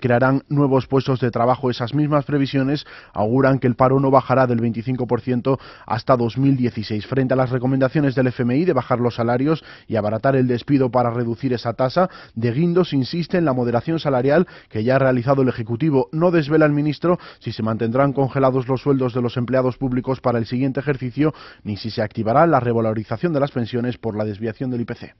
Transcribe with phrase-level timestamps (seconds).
[0.00, 1.70] crearán nuevos puestos de trabajo.
[1.70, 7.06] Esas mismas previsiones auguran que el paro no bajará del 25% hasta 2016.
[7.06, 11.10] Frente a las recomendaciones del FMI de bajar los salarios y abaratar el despido para
[11.10, 15.48] reducir esa tasa, De Guindos insiste en la moderación salarial que ya ha realizado el
[15.48, 16.08] Ejecutivo.
[16.12, 20.38] No desvela el ministro si se mantendrán congelados los sueldos de los empleados públicos para
[20.38, 24.70] el siguiente ejercicio ni si se activará la revalorización de las pensiones por la desviación
[24.70, 25.14] del IPC.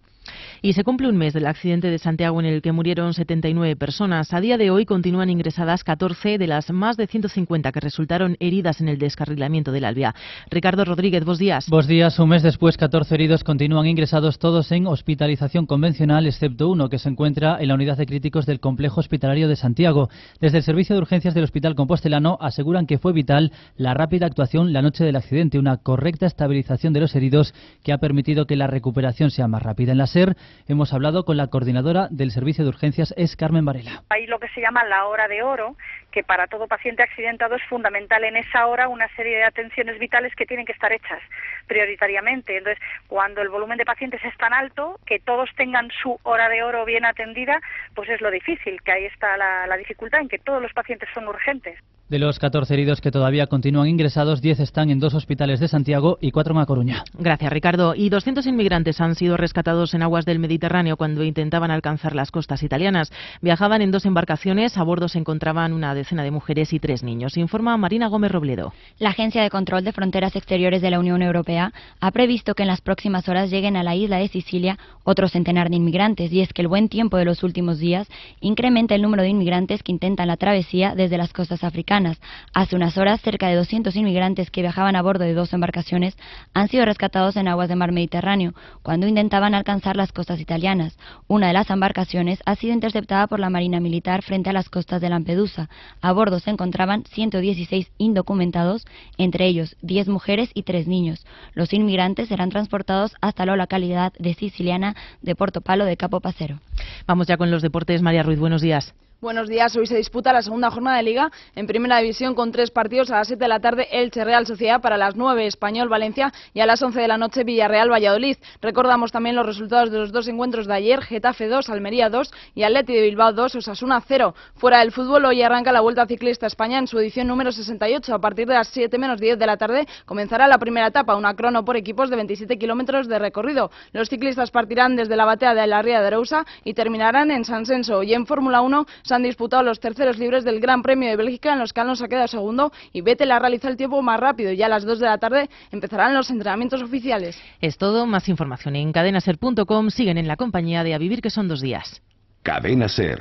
[0.63, 4.35] Y se cumple un mes del accidente de Santiago en el que murieron 79 personas.
[4.35, 8.81] A día de hoy continúan ingresadas 14 de las más de 150 que resultaron heridas
[8.83, 10.15] en el descarrilamiento del Albia.
[10.51, 11.67] Ricardo Rodríguez, buenos días.
[11.69, 12.19] Buenos días.
[12.19, 17.09] Un mes después, 14 heridos continúan ingresados todos en hospitalización convencional, excepto uno que se
[17.09, 20.11] encuentra en la unidad de críticos del complejo hospitalario de Santiago.
[20.41, 24.75] Desde el servicio de urgencias del Hospital Compostelano aseguran que fue vital la rápida actuación
[24.75, 28.67] la noche del accidente, una correcta estabilización de los heridos que ha permitido que la
[28.67, 29.93] recuperación sea más rápida.
[29.93, 30.37] En la SER
[30.69, 34.03] hemos hablado con la coordinadora del servicio de urgencias, es Carmen Varela.
[34.11, 35.77] Hay lo que se llama la hora de oro,
[36.11, 40.35] que para todo paciente accidentado es fundamental en esa hora una serie de atenciones vitales
[40.35, 41.21] que tienen que estar hechas
[41.67, 42.57] prioritariamente.
[42.57, 46.63] Entonces, cuando el volumen de pacientes es tan alto, que todos tengan su hora de
[46.63, 47.61] oro bien atendida,
[47.95, 51.09] pues es lo difícil, que ahí está la, la dificultad en que todos los pacientes
[51.15, 51.79] son urgentes.
[52.11, 56.19] De los 14 heridos que todavía continúan ingresados, 10 están en dos hospitales de Santiago
[56.21, 57.05] y 4 en A Coruña.
[57.17, 57.95] Gracias, Ricardo.
[57.95, 62.65] Y 200 inmigrantes han sido rescatados en aguas del Mediterráneo cuando intentaban alcanzar las costas
[62.65, 63.13] italianas.
[63.43, 67.37] Viajaban en dos embarcaciones, a bordo se encontraban una decena de mujeres y tres niños.
[67.37, 68.73] Informa Marina Gómez Robledo.
[68.99, 72.69] La Agencia de Control de Fronteras Exteriores de la Unión Europea ha previsto que en
[72.69, 76.53] las próximas horas lleguen a la isla de Sicilia otro centenar de inmigrantes y es
[76.53, 78.09] que el buen tiempo de los últimos días
[78.41, 82.21] incrementa el número de inmigrantes que intentan la travesía desde las costas africanas.
[82.55, 86.17] Hace unas horas, cerca de 200 inmigrantes que viajaban a bordo de dos embarcaciones
[86.55, 90.99] han sido rescatados en aguas del mar Mediterráneo cuando intentaban alcanzar las costas italianas.
[91.29, 95.01] Una de las embarcaciones ha sido interceptada por la Marina Militar frente a las costas
[95.01, 95.69] de Lampedusa.
[96.01, 98.87] A bordo se encontraban 116 indocumentados,
[99.19, 101.27] entre ellos 10 mujeres y 3 niños.
[101.55, 106.61] Los inmigrantes serán transportados hasta la localidad de Siciliana de Porto Palo de Capo Pasero.
[107.07, 108.03] Vamos ya con los deportes.
[108.03, 108.95] María Ruiz, buenos días.
[109.23, 109.77] Buenos días.
[109.77, 113.17] Hoy se disputa la segunda jornada de Liga en Primera División con tres partidos a
[113.17, 116.67] las 7 de la tarde Elche Real Sociedad para las 9 Español Valencia y a
[116.67, 118.39] las 11 de la noche Villarreal Valladolid.
[118.63, 122.63] Recordamos también los resultados de los dos encuentros de ayer, Getafe 2, Almería 2 y
[122.63, 124.35] Atleti de Bilbao 2, Osasuna 0.
[124.55, 128.15] Fuera del fútbol hoy arranca la Vuelta Ciclista España en su edición número 68.
[128.15, 131.35] A partir de las 7 menos 10 de la tarde comenzará la primera etapa, una
[131.35, 133.71] crono por equipos de 27 kilómetros de recorrido.
[133.93, 137.67] Los ciclistas partirán desde la batea de la Ría de Arousa y terminarán en San
[137.67, 138.03] Senso.
[138.03, 141.53] Y en Fórmula 1 se han disputado los terceros libres del Gran Premio de Bélgica,
[141.53, 144.53] en los que Alonso ha quedado segundo y Vettel ha realizado el tiempo más rápido.
[144.53, 147.37] Ya a las 2 de la tarde empezarán los entrenamientos oficiales.
[147.61, 148.07] Es todo.
[148.07, 149.91] Más información en cadenaser.com.
[149.91, 152.03] Siguen en la compañía de A Vivir, que son dos días.
[152.45, 153.21] Cadena Ser.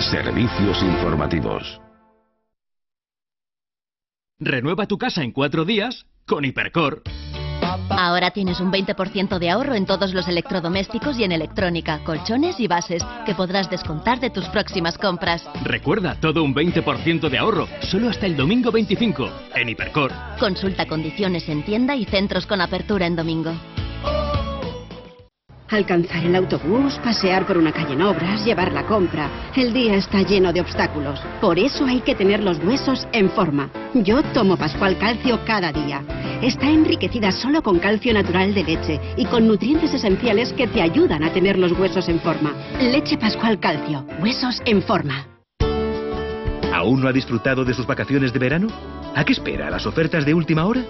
[0.00, 1.78] Servicios informativos.
[4.40, 7.02] Renueva tu casa en cuatro días con Hipercor.
[7.90, 12.66] Ahora tienes un 20% de ahorro en todos los electrodomésticos y en electrónica, colchones y
[12.66, 15.44] bases, que podrás descontar de tus próximas compras.
[15.62, 20.12] Recuerda, todo un 20% de ahorro, solo hasta el domingo 25, en Hipercor.
[20.38, 23.52] Consulta condiciones en tienda y centros con apertura en domingo.
[25.70, 29.30] Alcanzar el autobús, pasear por una calle en obras, llevar la compra.
[29.56, 31.20] El día está lleno de obstáculos.
[31.40, 33.70] Por eso hay que tener los huesos en forma.
[33.94, 36.02] Yo tomo Pascual Calcio cada día.
[36.42, 41.24] Está enriquecida solo con calcio natural de leche y con nutrientes esenciales que te ayudan
[41.24, 42.52] a tener los huesos en forma.
[42.80, 44.06] Leche Pascual Calcio.
[44.20, 45.26] Huesos en forma.
[46.74, 48.68] ¿Aún no ha disfrutado de sus vacaciones de verano?
[49.14, 49.70] ¿A qué espera?
[49.70, 50.82] ¿Las ofertas de última hora?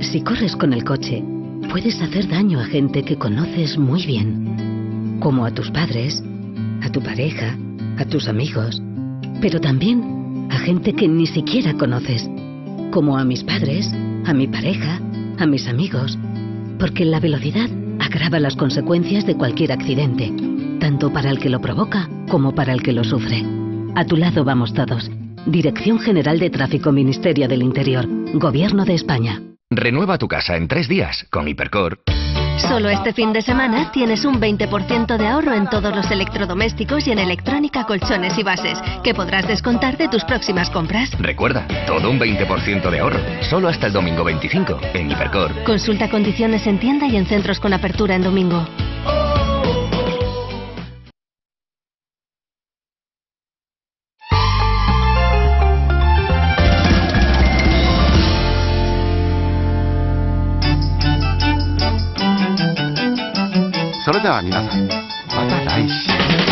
[0.00, 1.22] Si corres con el coche,
[1.70, 6.22] puedes hacer daño a gente que conoces muy bien, como a tus padres,
[6.82, 7.56] a tu pareja,
[7.98, 8.82] a tus amigos.
[9.40, 12.28] pero también a gente que ni siquiera conoces,
[12.90, 13.90] como a mis padres,
[14.26, 15.00] a mi pareja,
[15.38, 16.18] a mis amigos,
[16.78, 17.68] porque la velocidad
[17.98, 20.32] agrava las consecuencias de cualquier accidente,
[20.78, 23.44] tanto para el que lo provoca como para el que lo sufre.
[23.94, 25.10] A tu lado vamos todos.
[25.46, 29.49] Dirección General de Tráfico Ministerio del Interior, Gobierno de España.
[29.72, 32.00] Renueva tu casa en tres días con Hipercor.
[32.58, 37.12] Solo este fin de semana tienes un 20% de ahorro en todos los electrodomésticos y
[37.12, 41.10] en electrónica, colchones y bases, que podrás descontar de tus próximas compras.
[41.20, 43.20] Recuerda, todo un 20% de ahorro.
[43.48, 45.62] Solo hasta el domingo 25 en Hipercor.
[45.62, 48.66] Consulta condiciones en tienda y en centros con apertura en domingo.
[64.20, 66.49] れでは皆さん、また来週。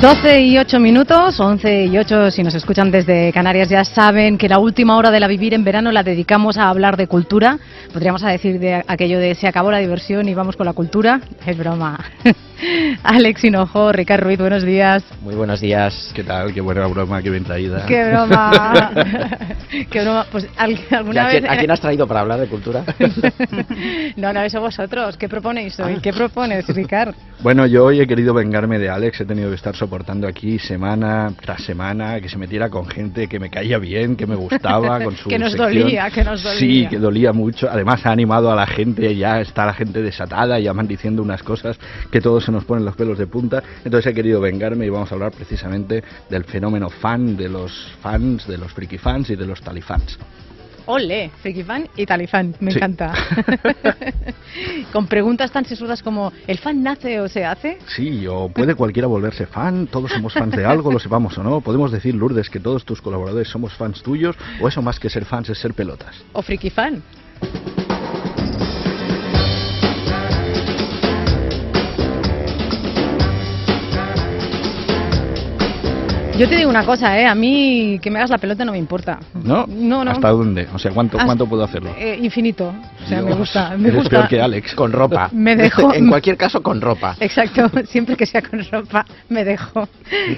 [0.00, 4.48] Doce y ocho minutos, once y ocho si nos escuchan desde Canarias ya saben que
[4.48, 7.58] la última hora de la vivir en verano la dedicamos a hablar de cultura.
[7.92, 11.20] Podríamos decir de aquello de se acabó la diversión y vamos con la cultura.
[11.44, 12.02] Es broma.
[13.02, 15.04] Alex Hinojo, Ricardo Ruiz, buenos días.
[15.22, 16.12] Muy buenos días.
[16.14, 16.52] ¿Qué tal?
[16.52, 17.86] Qué buena broma, qué bien traída.
[17.86, 18.92] Qué broma.
[19.90, 20.26] qué broma.
[20.30, 21.40] Pues alguna ¿A vez...
[21.40, 22.84] quién, ¿A quién has traído para hablar de cultura?
[24.16, 25.16] no, no, eso vosotros.
[25.16, 26.00] ¿Qué proponéis hoy?
[26.00, 27.14] ¿Qué propones, Ricardo?
[27.42, 29.22] Bueno, yo hoy he querido vengarme de Alex.
[29.22, 33.38] He tenido que estar soportando aquí semana tras semana que se metiera con gente que
[33.38, 35.74] me caía bien, que me gustaba, con su que nos sección.
[35.74, 36.58] dolía, que nos dolía.
[36.58, 37.68] Sí, que dolía mucho.
[37.70, 41.42] Además ha animado a la gente, ya está la gente desatada, ya van diciendo unas
[41.42, 41.78] cosas
[42.10, 43.62] que todos se nos ponen los pelos de punta.
[43.84, 48.46] Entonces he querido vengarme y vamos a hablar precisamente del fenómeno fan, de los fans,
[48.46, 50.18] de los friki fans y de los talifans.
[50.86, 52.78] Ole, friki fan y talifan, me Sí.
[52.78, 53.12] encanta.
[54.92, 57.78] Con preguntas tan sesudas como ¿el fan nace o se hace?
[57.86, 61.60] Sí, o puede cualquiera volverse fan, todos somos fans de algo, lo sepamos o no.
[61.60, 65.24] Podemos decir, Lourdes, que todos tus colaboradores somos fans tuyos, o eso más que ser
[65.24, 66.16] fans es ser pelotas.
[66.32, 66.70] ¿O friki
[76.40, 77.26] Yo te digo una cosa, ¿eh?
[77.26, 79.18] A mí que me hagas la pelota no me importa.
[79.44, 79.66] ¿No?
[79.68, 80.10] No, no.
[80.10, 80.66] ¿Hasta dónde?
[80.72, 81.94] O sea, ¿cuánto, Hasta- cuánto puedo hacerlo?
[81.98, 82.72] Eh, infinito.
[83.04, 83.70] O sea, me Dios, gusta.
[83.76, 84.10] Me eres gusta.
[84.10, 84.74] peor que Alex.
[84.74, 85.28] Con ropa.
[85.32, 87.14] Me dejo- En cualquier caso, con ropa.
[87.20, 89.86] Exacto, siempre que sea con ropa, me dejo.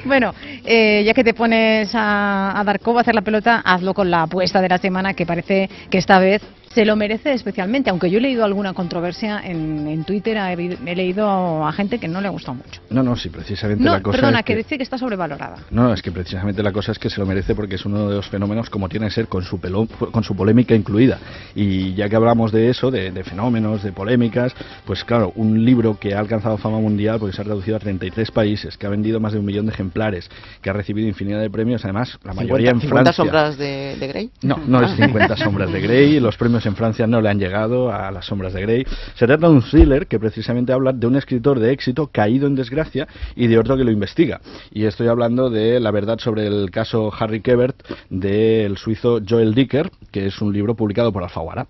[0.05, 0.35] Bueno,
[0.65, 4.11] eh, ya que te pones a, a dar coba, a hacer la pelota, hazlo con
[4.11, 6.43] la apuesta de la semana, que parece que esta vez
[6.75, 10.97] se lo merece especialmente, aunque yo he leído alguna controversia en, en Twitter, he, he
[10.97, 12.81] leído a gente que no le ha gustado mucho.
[12.91, 14.57] No, no, sí, precisamente No, la cosa perdona, es que que...
[14.59, 15.57] dice que está sobrevalorada.
[15.71, 18.17] No, es que precisamente la cosa es que se lo merece porque es uno de
[18.17, 21.19] los fenómenos como tiene que ser con su, pelo- con su polémica incluida.
[21.55, 24.55] Y ya que hablamos de eso, de, de fenómenos, de polémicas,
[24.87, 28.31] pues claro, un libro que ha alcanzado fama mundial porque se ha traducido a 33
[28.31, 30.31] países, que ha vendido más de un millón de ejemplares,
[30.61, 33.13] que ha recibido infinidad de premios, además la mayoría 50, en 50 Francia.
[33.25, 34.31] sombras de, de Grey?
[34.43, 37.93] No, no es 50 sombras de Grey, los premios en Francia no le han llegado
[37.93, 38.87] a las sombras de Grey.
[39.15, 42.55] Se trata de un thriller que precisamente habla de un escritor de éxito caído en
[42.55, 44.41] desgracia y de otro que lo investiga.
[44.71, 47.77] Y estoy hablando de la verdad sobre el caso Harry Kebert
[48.11, 51.67] del suizo Joel Dicker, que es un libro publicado por Alfaguara.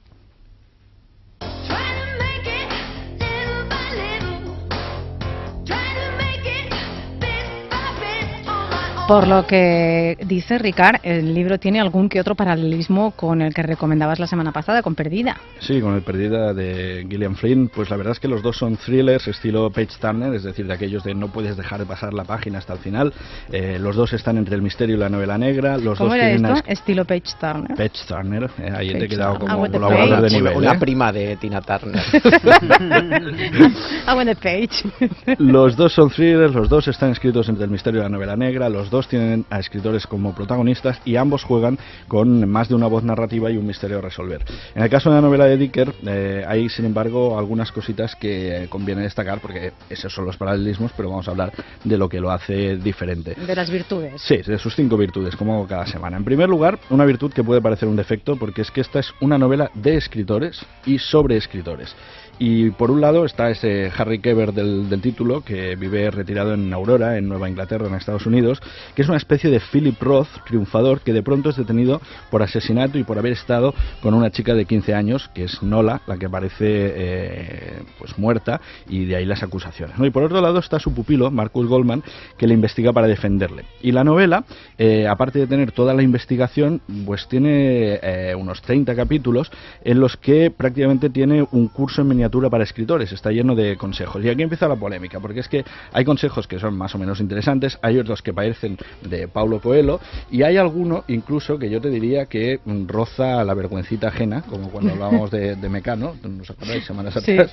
[9.12, 13.62] Por lo que dice Ricard, el libro tiene algún que otro paralelismo con el que
[13.62, 15.37] recomendabas la semana pasada, con Perdida.
[15.61, 18.78] Sí, con el Perdida de Gillian Flynn, pues la verdad es que los dos son
[18.78, 22.25] thrillers estilo Page Turner, es decir, de aquellos de no puedes dejar de pasar la
[22.25, 23.12] página hasta el final.
[23.52, 25.76] Eh, los dos están entre el misterio y la novela negra.
[25.76, 26.62] Los ¿Cómo dos era tienen esto?
[26.64, 27.76] una Estilo Page Turner.
[27.76, 30.37] Page Turner, eh, ahí te he Page quedado como colaborador de page.
[30.37, 30.57] nivel.
[30.57, 30.78] Una ¿eh?
[30.78, 32.02] prima de Tina Turner.
[34.04, 35.37] Ah, bueno, Page.
[35.38, 38.69] Los dos son thrillers, los dos están escritos entre el misterio y la novela negra,
[38.69, 41.79] los dos tienen a escritores como protagonistas y ambos juegan
[42.09, 44.45] con más de una voz narrativa y un misterio a resolver.
[44.75, 48.67] En el caso de la novela de Dicker, eh, hay sin embargo algunas cositas que
[48.69, 51.53] conviene destacar porque esos son los paralelismos, pero vamos a hablar
[51.85, 53.35] de lo que lo hace diferente.
[53.35, 54.21] De las virtudes.
[54.23, 56.17] Sí, de sus cinco virtudes, como hago cada semana.
[56.17, 59.13] En primer lugar, una virtud que puede parecer un defecto, porque es que esta es
[59.21, 61.95] una novela de escritores y sobre escritores.
[62.39, 66.73] Y por un lado está ese Harry Keber del, del título, que vive retirado en
[66.73, 68.61] Aurora, en Nueva Inglaterra, en Estados Unidos,
[68.95, 72.99] que es una especie de Philip Roth triunfador que de pronto es detenido por asesinato
[72.99, 76.29] y por haber estado con una chica de 15 años, que es Nola, la que
[76.29, 79.97] parece eh, pues muerta, y de ahí las acusaciones.
[79.99, 82.03] Y por otro lado está su pupilo, Marcus Goldman,
[82.37, 83.65] que le investiga para defenderle.
[83.83, 84.45] Y la novela,
[84.79, 89.51] eh, aparte de tener toda la investigación, pues tiene eh, unos 30 capítulos
[89.85, 94.25] en los que prácticamente tiene un curso en miniatura para escritores, está lleno de consejos.
[94.25, 97.19] Y aquí empieza la polémica, porque es que hay consejos que son más o menos
[97.19, 99.99] interesantes, hay otros que parecen de Paulo Coelho,
[100.31, 104.93] y hay alguno incluso que yo te diría que roza la vergüencita ajena, como cuando
[104.93, 107.50] hablábamos de, de Mecano, ¿nos acordáis semanas atrás?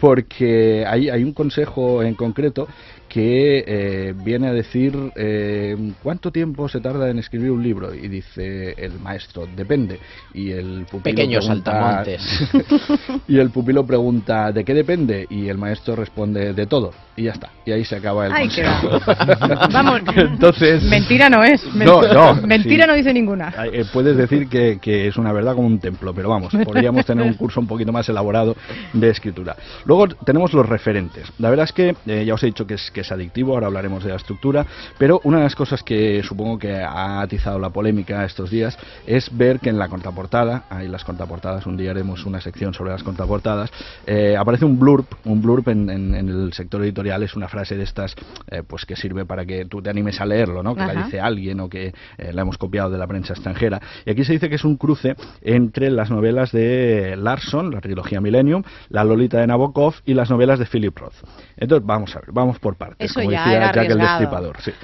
[0.00, 2.68] Porque hay, hay un consejo en concreto
[3.16, 8.08] que eh, viene a decir eh, cuánto tiempo se tarda en escribir un libro y
[8.08, 9.98] dice el maestro depende
[10.34, 13.22] y el pupilo Pequeños pregunta, saltamontes.
[13.28, 17.32] y el pupilo pregunta de qué depende y el maestro responde de todo y ya
[17.32, 19.00] está y ahí se acaba el Ay, qué consejo
[19.72, 21.64] Vamos, entonces mentira no es.
[21.74, 22.88] No, no, Mentira sí.
[22.90, 23.50] no dice ninguna.
[23.72, 27.24] eh, puedes decir que, que es una verdad como un templo, pero vamos, podríamos tener
[27.24, 28.54] un curso un poquito más elaborado
[28.92, 29.56] de escritura.
[29.86, 31.32] Luego tenemos los referentes.
[31.38, 33.68] La verdad es que eh, ya os he dicho que es, que es adictivo, ahora
[33.68, 34.66] hablaremos de la estructura,
[34.98, 39.34] pero una de las cosas que supongo que ha atizado la polémica estos días es
[39.36, 43.02] ver que en la contraportada, hay las contraportadas, un día haremos una sección sobre las
[43.02, 43.70] contraportadas,
[44.06, 47.76] eh, aparece un blurb, un blurb en, en- en el sector editorial es una frase
[47.76, 48.14] de estas
[48.50, 50.74] eh, pues que sirve para que tú te animes a leerlo, ¿no?
[50.74, 53.80] Que la dice alguien o que eh, la hemos copiado de la prensa extranjera.
[54.04, 58.20] Y aquí se dice que es un cruce entre las novelas de Larson, la trilogía
[58.20, 61.14] Millennium, la Lolita de Nabokov y las novelas de Philip Roth.
[61.56, 63.98] Entonces, vamos a ver, vamos por partes, Eso como ya decía era Jack el.
[63.98, 64.56] Destripador.
[64.60, 64.72] sí.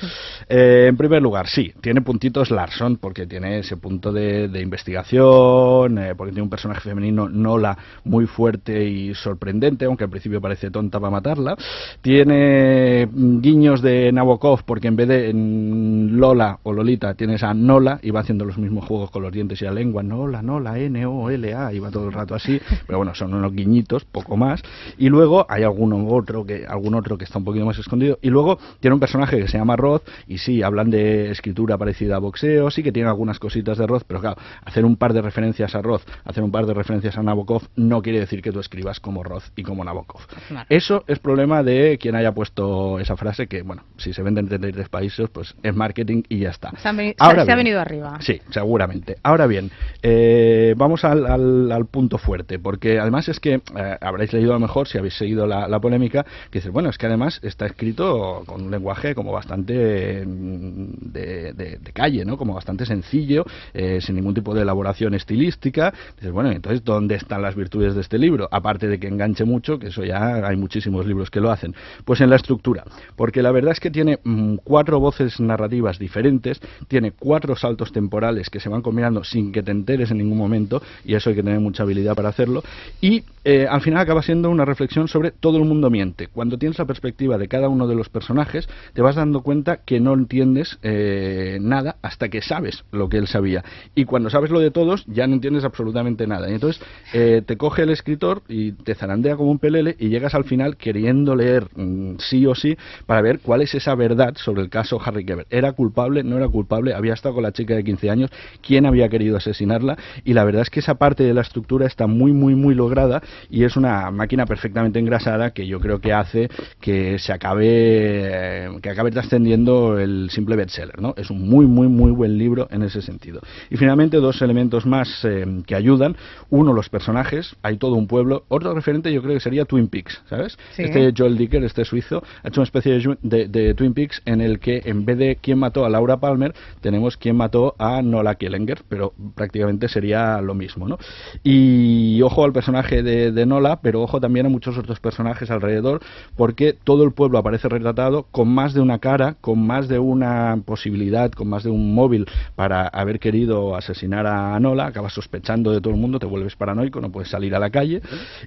[0.48, 5.96] Eh, en primer lugar, sí, tiene puntitos Larson, porque tiene ese punto de, de investigación,
[5.96, 10.70] eh, porque tiene un personaje femenino, Nola, muy fuerte y sorprendente, aunque al principio parece
[10.70, 11.56] tonta para matarla.
[12.02, 17.54] Tiene mm, guiños de Nabokov, porque en vez de en Lola o Lolita tienes a
[17.54, 20.78] Nola y va haciendo los mismos juegos con los dientes y la lengua, Nola, Nola,
[20.78, 24.62] N-O-L-A, y va todo el rato así, pero bueno, son unos guiñitos, poco más.
[24.98, 28.01] Y luego hay alguno otro que, algún otro que está un poquito más escondido.
[28.22, 32.16] Y luego tiene un personaje que se llama Roth, y sí, hablan de escritura parecida
[32.16, 35.22] a boxeo, sí que tiene algunas cositas de Roth, pero claro, hacer un par de
[35.22, 38.60] referencias a Roth, hacer un par de referencias a Nabokov, no quiere decir que tú
[38.60, 40.22] escribas como Roth y como Nabokov.
[40.48, 40.66] Claro.
[40.68, 44.48] Eso es problema de quien haya puesto esa frase, que bueno, si se vende en
[44.48, 46.70] 33 países, pues es marketing y ya está.
[46.78, 48.18] Se, han Ahora se- ha venido arriba.
[48.20, 49.16] Sí, seguramente.
[49.22, 49.70] Ahora bien,
[50.02, 54.54] eh, vamos al, al- al punto fuerte, porque además es que eh, habréis leído a
[54.54, 57.66] lo mejor, si habéis seguido la, la polémica, que dices, bueno, es que además está
[57.66, 62.36] escrito con un lenguaje como bastante mm, de, de- de calle, ¿no?
[62.36, 65.92] Como bastante sencillo, eh, sin ningún tipo de elaboración estilística.
[66.16, 68.48] Dices, bueno, entonces, ¿dónde están las virtudes de este libro?
[68.50, 71.74] Aparte de que enganche mucho, que eso ya hay muchísimos libros que lo hacen.
[72.04, 72.84] Pues en la estructura,
[73.16, 78.48] porque la verdad es que tiene mm, cuatro voces narrativas diferentes, tiene cuatro saltos temporales
[78.48, 81.42] que se van combinando sin que te enteres en ningún momento, y eso hay que
[81.42, 82.62] tener mucha habilidad para hacerlo,
[83.00, 86.28] y eh, al final acaba siendo una reflexión sobre todo el mundo miente.
[86.28, 90.00] Cuando tienes la perspectiva de cada uno de los personajes, te vas dando cuenta que
[90.00, 93.64] no entiendes eh, nada hasta que sabes lo que él sabía.
[93.94, 96.50] Y cuando sabes lo de todos, ya no entiendes absolutamente nada.
[96.50, 100.34] Y entonces eh, te coge el escritor y te zarandea como un pelele y llegas
[100.34, 102.76] al final queriendo leer mm, sí o sí
[103.06, 105.46] para ver cuál es esa verdad sobre el caso Harry Keber.
[105.50, 106.22] ¿Era culpable?
[106.22, 106.94] ¿No era culpable?
[106.94, 108.30] ¿Había estado con la chica de 15 años?
[108.60, 109.96] ¿Quién había querido asesinarla?
[110.24, 113.22] Y la verdad es que esa parte de la estructura está muy, muy, muy lograda
[113.50, 116.48] y es una máquina perfectamente engrasada que yo creo que hace
[116.80, 121.14] que se acabe, eh, que acabe trascendiendo el simple bestseller, ¿no?
[121.16, 123.40] Es un muy, muy, muy buen libro en ese sentido.
[123.70, 126.16] Y finalmente dos elementos más eh, que ayudan.
[126.50, 127.54] Uno, los personajes.
[127.62, 128.44] Hay todo un pueblo.
[128.48, 130.58] Otro referente yo creo que sería Twin Peaks, ¿sabes?
[130.72, 130.82] Sí.
[130.82, 134.22] Este Joel Dicker, este suizo, ha hecho una especie de, ju- de- de Twin Peaks
[134.24, 138.02] en el que en vez de quién mató a Laura Palmer, tenemos quién mató a
[138.02, 140.98] Nola Kielinger, pero prácticamente sería lo mismo, ¿no?
[141.42, 146.00] Y ojo al personaje de, de Nola, pero ojo también a muchos otros personajes alrededor,
[146.36, 150.56] porque todo el pueblo aparece retratado con más de una cara, con más de una
[150.64, 155.80] posibilidad, con más de un móvil para haber querido asesinar a Nola, acabas sospechando de
[155.80, 158.00] todo el mundo, te vuelves paranoico, no puedes salir a la calle,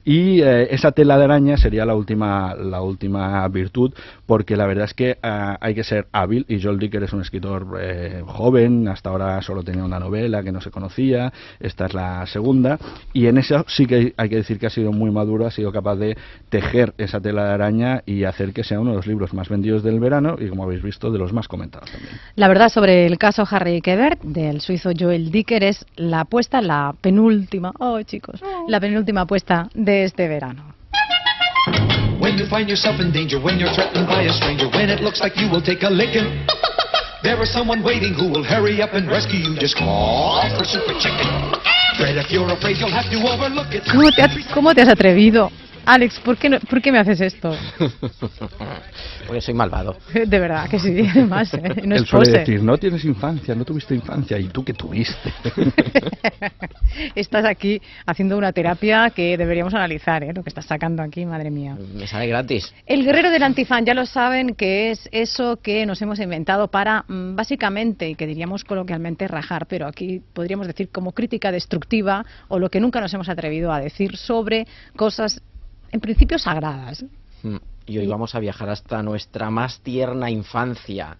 [0.04, 3.94] y eh, esa tela de araña sería la última, la última virtud,
[4.26, 7.22] porque la verdad es que ah, hay que ser hábil, y Joel Dicker es un
[7.22, 11.94] escritor eh, joven, hasta ahora solo tenía una novela que no se conocía, esta es
[11.94, 12.80] la segunda,
[13.14, 15.72] y en eso sí que hay que decir que ha sido muy maduro, ha sido
[15.72, 16.18] capaz de
[16.50, 19.84] tejer esa tela de araña y hacer que sea uno de los libros más vendidos
[19.84, 22.14] del verano, y como habéis visto, de los más comentados también.
[22.36, 26.96] La verdad sobre el caso Harry Quebert del suizo Joel Dicker es la apuesta, la
[27.00, 30.74] penúltima, oh chicos, la penúltima apuesta de este verano.
[32.20, 35.20] When you find yourself in danger, when you're threatened by a stranger, when it looks
[35.20, 36.46] like you will take a licking.
[37.24, 39.58] There is someone waiting who will hurry up and rescue you.
[39.58, 41.26] Just call for Super Chicken.
[41.98, 43.84] Fred, if you're afraid, you'll have to overlook it.
[43.90, 45.52] ¿Cómo te, has, cómo te has atrevido?
[45.86, 47.56] Alex, ¿por qué, no- ¿por qué me haces esto?
[49.28, 49.96] Porque soy malvado.
[50.14, 51.82] De verdad, que sí, además, ¿eh?
[51.86, 52.40] no es Él suele pose.
[52.40, 55.34] decir, no tienes infancia, no tuviste infancia, y tú que tuviste.
[57.16, 60.34] Estás aquí haciendo una terapia que deberíamos analizar, ¿eh?
[60.34, 61.78] Lo que estás sacando aquí, madre mía.
[61.96, 62.74] Me sale gratis.
[62.86, 67.06] El guerrero del antifan, ya lo saben, que es eso que nos hemos inventado para,
[67.08, 72.60] mm, básicamente, y que diríamos coloquialmente, rajar, pero aquí podríamos decir como crítica destructiva o
[72.60, 75.42] lo que nunca nos hemos atrevido a decir sobre cosas,
[75.96, 77.04] en principio, sagradas.
[77.42, 81.18] Mm, Y hoy vamos a viajar hasta nuestra más tierna infancia,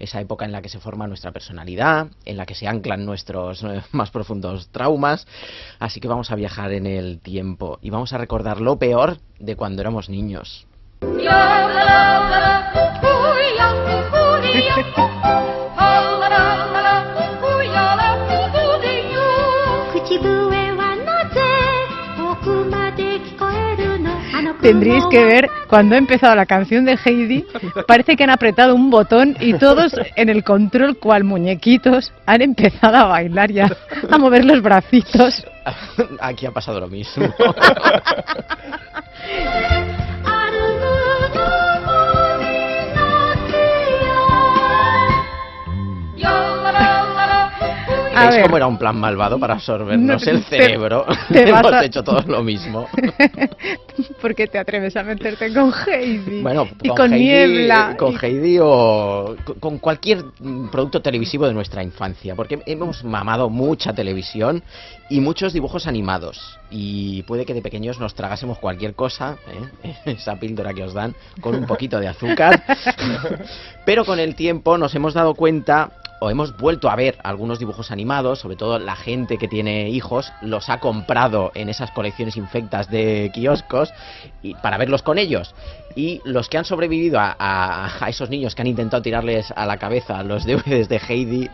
[0.00, 3.62] esa época en la que se forma nuestra personalidad, en la que se anclan nuestros
[3.62, 5.26] eh, más profundos traumas.
[5.78, 9.56] Así que vamos a viajar en el tiempo y vamos a recordar lo peor de
[9.56, 10.66] cuando éramos niños.
[24.60, 27.46] Tendríais que ver cuando ha empezado la canción de Heidi,
[27.86, 32.96] parece que han apretado un botón y todos en el control, cual muñequitos, han empezado
[32.96, 33.70] a bailar ya,
[34.10, 35.46] a mover los bracitos.
[36.20, 37.32] Aquí ha pasado lo mismo.
[48.20, 48.42] ¿Veis ver.
[48.42, 51.06] cómo era un plan malvado para absorbernos No, el te- cerebro?
[51.32, 52.86] te Hemos a- hecho todos lo mismo.
[54.20, 56.42] ¿Por qué te atreves a meterte con Heidi?
[56.42, 57.96] Bueno, y con, Heidi, niebla.
[57.98, 60.24] Con y- Heidi o con- con cualquier
[60.70, 64.62] producto televisivo de nuestra infancia, porque hemos mamado mucha televisión
[65.10, 66.58] y muchos dibujos animados.
[66.70, 69.38] Y puede que de pequeños nos tragásemos cualquier cosa,
[69.84, 69.94] ¿eh?
[70.04, 72.62] esa píldora que os dan, con un poquito de azúcar.
[73.86, 77.92] Pero con el tiempo nos hemos dado cuenta o hemos vuelto a ver algunos dibujos
[77.92, 82.90] animados, sobre todo la gente que tiene hijos los ha comprado en esas colecciones infectas
[82.90, 83.92] de kioscos
[84.42, 85.54] y para verlos con ellos.
[85.94, 89.64] Y los que han sobrevivido a, a- a esos niños que han intentado tirarles a
[89.64, 91.50] la cabeza los DVDs de Heidi,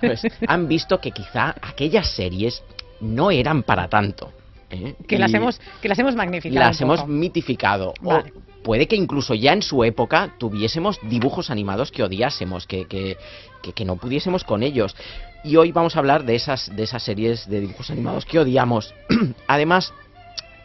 [0.00, 2.62] pues han visto que quizá aquellas series
[3.02, 4.32] no eran para tanto.
[4.70, 4.94] ¿eh?
[5.06, 6.58] que, las hemos, que las hemos magnificado.
[6.66, 7.92] las hemos mitificado.
[8.00, 8.32] Vale.
[8.34, 13.18] O puede que incluso ya en su época tuviésemos dibujos animados que odiásemos, que, que,
[13.60, 14.96] que- que no pudiésemos con ellos.
[15.44, 18.94] Y hoy vamos a hablar de esas, de esas series de dibujos animados que odiamos.
[19.46, 19.92] Además,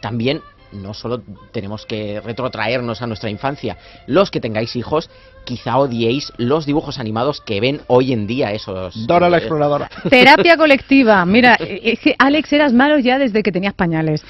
[0.00, 0.40] también
[0.72, 1.22] no solo
[1.52, 5.10] tenemos que retrotraernos a nuestra infancia, los que tengáis hijos,
[5.48, 9.06] quizá odiéis los dibujos animados que ven hoy en día esos...
[9.06, 9.88] Dora la eh, exploradora.
[10.10, 11.24] Terapia colectiva.
[11.24, 14.22] Mira, eh, es que Alex eras malo ya desde que tenías pañales.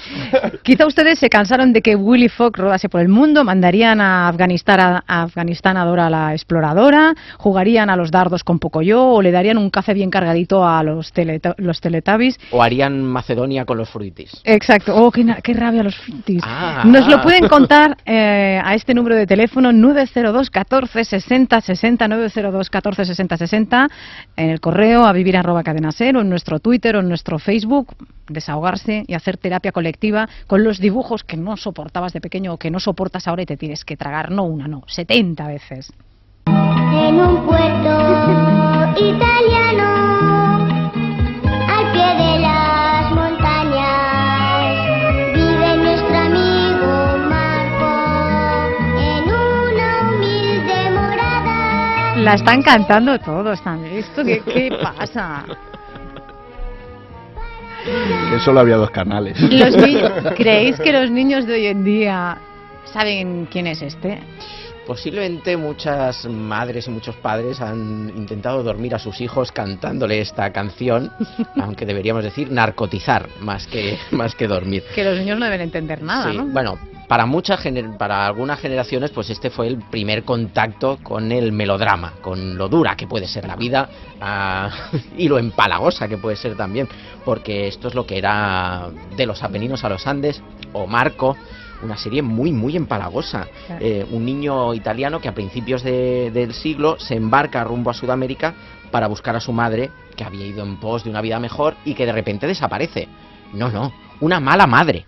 [0.63, 4.79] Quizá ustedes se cansaron de que Willy Fogg rodase por el mundo, mandarían a Afganistán
[4.79, 9.31] a, a Afganistán a Dora la exploradora, jugarían a los dardos con Pocoyo o le
[9.31, 12.39] darían un café bien cargadito a los, teleta- los Teletubbies.
[12.51, 14.39] O harían Macedonia con los fruitis.
[14.45, 14.95] Exacto.
[14.95, 16.41] Oh, qué, qué rabia los fintis.
[16.45, 16.83] Ah.
[16.85, 22.69] Nos lo pueden contar eh, a este número de teléfono 902 14 60 60 902
[22.69, 23.87] 14 60 60
[24.35, 27.39] en el correo a vivir arroba cadena ser o en nuestro Twitter o en nuestro
[27.39, 27.95] Facebook
[28.27, 32.69] desahogarse y hacer terapia colectiva con los dibujos que no soportabas de pequeño o que
[32.69, 35.91] no soportas ahora y te tienes que tragar no una, no, 70 veces.
[36.45, 37.89] En un puerto
[38.99, 39.58] italiano,
[52.23, 53.97] La están cantando todos también.
[53.97, 55.45] ¿Esto qué, qué pasa?
[58.29, 59.39] Que solo había dos canales.
[59.39, 59.75] Los
[60.35, 62.37] ¿Creéis que los niños de hoy en día
[62.85, 64.19] saben quién es este?
[64.85, 71.11] Posiblemente muchas madres y muchos padres han intentado dormir a sus hijos cantándole esta canción,
[71.61, 74.83] aunque deberíamos decir narcotizar más que, más que dormir.
[74.93, 76.45] Que los niños no deben entender nada, Sí, ¿no?
[76.47, 76.77] Bueno,
[77.09, 77.59] para muchas
[77.97, 82.95] para algunas generaciones, pues este fue el primer contacto con el melodrama, con lo dura
[82.95, 83.89] que puede ser la vida
[84.21, 84.69] ah,
[85.17, 86.87] y lo empalagosa que puede ser también,
[87.25, 90.41] porque esto es lo que era de los Apeninos a los Andes
[90.71, 91.35] o Marco.
[91.81, 93.47] Una serie muy, muy empalagosa.
[93.65, 93.83] Claro.
[93.85, 98.53] Eh, un niño italiano que a principios de- del siglo se embarca rumbo a Sudamérica
[98.91, 101.93] para buscar a su madre, que había ido en pos de una vida mejor y
[101.95, 103.07] que de repente desaparece.
[103.53, 105.05] No, no, una mala madre.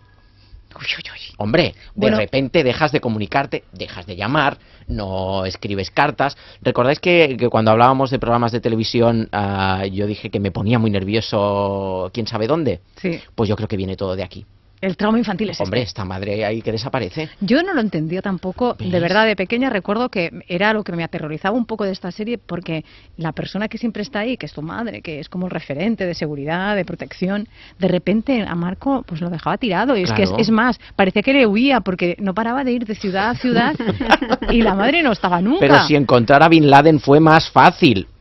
[1.37, 4.57] Hombre, de repente dejas de comunicarte, dejas de llamar,
[4.87, 6.37] no escribes cartas.
[6.61, 10.79] ¿Recordáis que, que cuando hablábamos de programas de televisión ah, yo dije que me ponía
[10.79, 12.81] muy nervioso quién sabe dónde?
[12.97, 13.19] Sí.
[13.35, 14.45] Pues yo creo que viene todo de aquí.
[14.81, 15.89] El trauma infantil es Hombre, este.
[15.89, 17.29] esta madre ahí que desaparece.
[17.39, 21.03] Yo no lo entendía tampoco, de verdad, de pequeña recuerdo que era lo que me
[21.03, 22.83] aterrorizaba un poco de esta serie porque
[23.15, 26.07] la persona que siempre está ahí, que es tu madre, que es como el referente
[26.07, 30.23] de seguridad, de protección, de repente a Marco pues lo dejaba tirado y es que
[30.23, 33.75] es, más, parecía que le huía porque no paraba de ir de ciudad a ciudad
[34.49, 35.59] y la madre no estaba nunca.
[35.59, 38.07] Pero si encontrar a Bin Laden fue más fácil.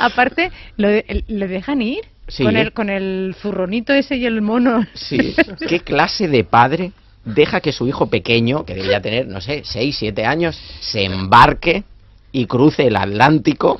[0.00, 2.42] Aparte, lo de- le dejan ir Sí.
[2.44, 4.86] con, el, con el zurronito ese y el mono.
[4.94, 5.34] Sí.
[5.68, 6.92] ¿Qué clase de padre
[7.24, 11.84] deja que su hijo pequeño, que debería tener, no sé, 6, 7 años, se embarque
[12.32, 13.78] y cruce el Atlántico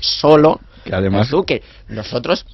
[0.00, 0.60] solo?
[0.84, 2.46] Que además- Tú, que nosotros,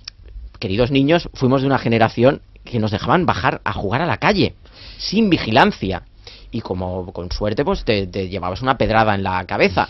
[0.59, 4.55] queridos niños, fuimos de una generación que nos dejaban bajar a jugar a la calle,
[4.99, 6.03] sin vigilancia.
[6.51, 9.89] Y como con suerte, pues te, te llevabas una pedrada en la cabeza.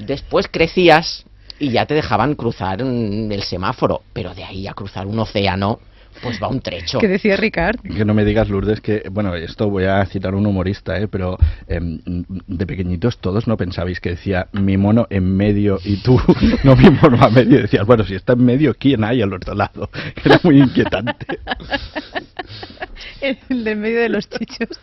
[0.00, 1.24] Después crecías
[1.58, 4.02] y ya te dejaban cruzar el semáforo.
[4.12, 5.80] Pero de ahí a cruzar un océano,
[6.22, 6.98] pues va un trecho.
[6.98, 7.80] Que decía Ricard.
[7.80, 11.08] Que no me digas, Lourdes, que, bueno, esto voy a citar a un humorista, ¿eh?
[11.08, 12.00] pero em,
[12.46, 16.20] de pequeñitos todos no pensabais que decía mi mono en medio y tú
[16.64, 17.60] no mi mono a medio.
[17.60, 19.90] Decías, bueno, si está en medio, ¿quién hay al otro lado?
[20.14, 21.26] Que era muy inquietante.
[23.20, 24.78] El del medio de los chichos.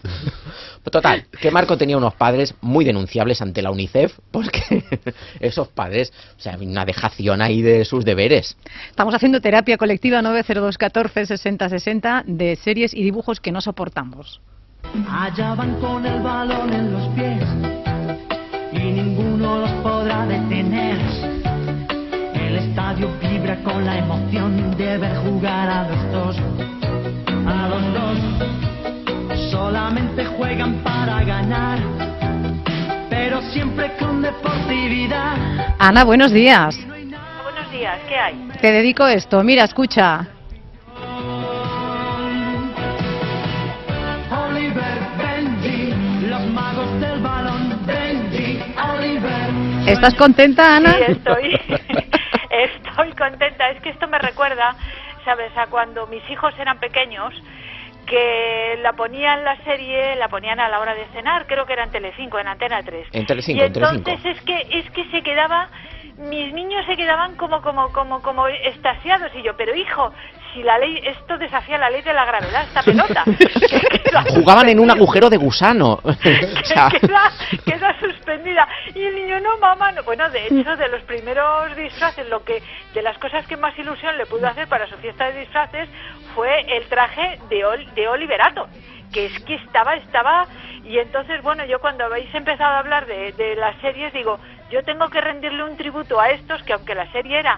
[0.84, 4.84] Total, que Marco tenía unos padres muy denunciables ante la UNICEF porque
[5.40, 8.56] esos padres, o sea, una dejación ahí de sus deberes.
[8.90, 14.42] Estamos haciendo terapia colectiva 90214 60 60 de series y dibujos que no soportamos.
[15.10, 17.44] Allá van con el balón en los pies
[18.72, 21.00] y ninguno los podrá detener.
[22.34, 26.75] El estadio vibra con la emoción de ver jugar a los dos.
[29.52, 31.80] Solamente juegan para ganar,
[33.10, 35.36] pero siempre con deportividad.
[35.80, 36.78] Ana, buenos días.
[36.88, 38.50] Buenos días, ¿qué hay?
[38.62, 39.44] Te dedico esto.
[39.44, 40.28] Mira, escucha.
[44.32, 45.94] Oliver, Benji,
[46.28, 48.60] los magos del balón, Benji,
[48.94, 49.90] Oliver.
[49.90, 50.94] ¿Estás contenta, Ana?
[50.94, 51.54] Sí, estoy,
[52.50, 53.70] estoy contenta.
[53.70, 54.76] Es que esto me recuerda,
[55.24, 55.52] ¿sabes?
[55.58, 57.34] A cuando mis hijos eran pequeños,
[58.06, 61.84] que la ponían la serie, la ponían a la hora de cenar, creo que era
[61.84, 63.08] en Telecinco, en Antena 3.
[63.12, 65.70] En Telecinco, y en entonces es que es que se quedaba
[66.18, 70.14] mis niños se quedaban como como como como estasiados y yo, pero hijo,
[70.54, 73.24] si la ley esto desafía la ley de la gravedad esta pelota.
[74.30, 76.00] Jugaban en un agujero de gusano.
[76.24, 77.32] Queda,
[77.66, 82.28] queda suspendida y el niño no mamá no bueno de hecho de los primeros disfraces
[82.30, 82.62] lo que
[82.94, 85.90] de las cosas que más ilusión le pudo hacer para su fiesta de disfraces
[86.36, 88.70] fue el traje de Ol- de Oliverato
[89.12, 90.48] que es que estaba estaba
[90.84, 94.84] y entonces bueno yo cuando habéis empezado a hablar de, de las series digo yo
[94.84, 97.58] tengo que rendirle un tributo a estos que aunque la serie era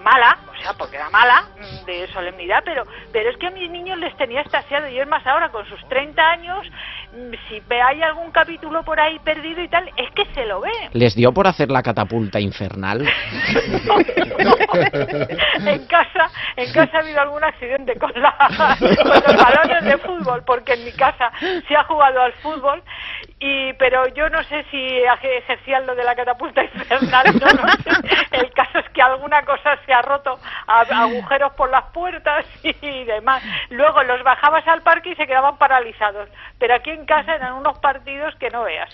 [0.00, 3.70] mala, o sea, porque era mala, mm, de solemnidad, pero pero es que a mis
[3.70, 6.66] niños les tenía estasiado y es más ahora con sus 30 años,
[7.12, 10.60] mm, si ve hay algún capítulo por ahí perdido y tal, es que se lo
[10.60, 10.70] ve.
[10.92, 13.00] les dio por hacer la catapulta infernal.
[15.66, 18.34] en casa, en casa ha habido algún accidente con, la,
[18.78, 21.30] con los balones de fútbol, porque en mi casa
[21.68, 22.82] se ha jugado al fútbol,
[23.38, 27.68] y pero yo no sé si eje- ejercían lo de la catapulta infernal, no lo
[27.68, 27.90] sé.
[28.32, 33.04] El caso es que alguna cosa se ha roto, a- agujeros por las puertas y
[33.04, 33.42] demás.
[33.70, 36.28] Luego los bajabas al parque y se quedaban paralizados,
[36.58, 38.90] pero aquí en casa eran unos partidos que no veas.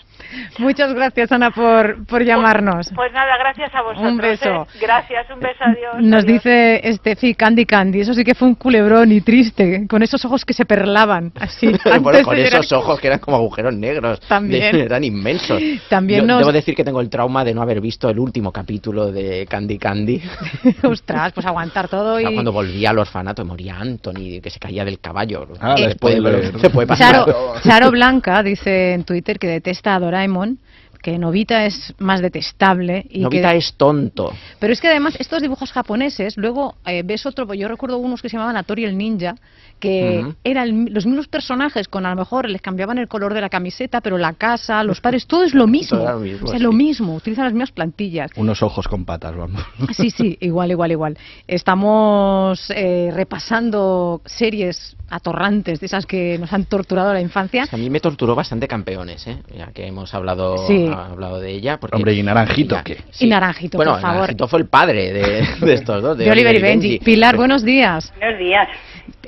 [0.59, 2.91] Muchas gracias, Ana, por, por llamarnos.
[2.95, 4.11] Pues nada, gracias a vosotros.
[4.13, 4.63] Un beso.
[4.63, 4.79] ¿eh?
[4.81, 5.95] Gracias, un beso, adiós.
[6.01, 6.27] Nos adiós.
[6.45, 10.45] dice Estefi Candy Candy, eso sí que fue un culebrón y triste, con esos ojos
[10.45, 11.73] que se perlaban, así.
[12.01, 14.16] bueno, con esos ojos que eran como agujeros negros.
[14.21, 14.73] También.
[14.77, 15.61] De- eran inmensos.
[15.89, 18.53] También Yo nos- Debo decir que tengo el trauma de no haber visto el último
[18.53, 20.23] capítulo de Candy Candy.
[20.83, 22.25] Ostras, pues aguantar todo y...
[22.25, 25.47] Cuando volvía al orfanato moría Anthony, que se caía del caballo.
[25.61, 27.13] Ah, se, puede, se puede pasar.
[27.27, 30.59] Charo, Charo Blanca dice en Twitter que detesta a Doraemon,
[31.07, 33.07] que Novita es más detestable.
[33.09, 33.59] Y Novita que...
[33.59, 34.33] es tonto.
[34.59, 38.29] Pero es que además estos dibujos japoneses, luego eh, ves otro, yo recuerdo unos que
[38.29, 39.37] se llamaban Atori el Ninja,
[39.79, 43.49] que eran los mismos personajes, con a lo mejor les cambiaban el color de la
[43.49, 45.99] camiseta, pero la casa, los padres, todo es lo mismo.
[45.99, 46.65] Todo lo mismo, o sea, sí.
[46.65, 48.33] lo mismo, utilizan las mismas plantillas.
[48.35, 49.63] Unos ojos con patas, vamos.
[49.93, 51.19] Sí, sí, igual, igual, igual.
[51.47, 57.65] Estamos eh, repasando series atorrantes de esas que nos han torturado la infancia.
[57.71, 59.39] A mí me torturó bastante Campeones, ¿eh?
[59.57, 60.89] ya que hemos hablado, Sí.
[60.93, 61.79] ha- hablado de ella.
[61.79, 62.99] Porque Hombre, ¿y Naranjito qué?
[63.21, 64.17] Y Naranjito, bueno, por favor.
[64.21, 66.99] Naranjito fue el padre de, de estos dos, de, De Oliver y Benji.
[66.99, 68.13] Pilar, buenos días.
[68.19, 68.69] Buenos días.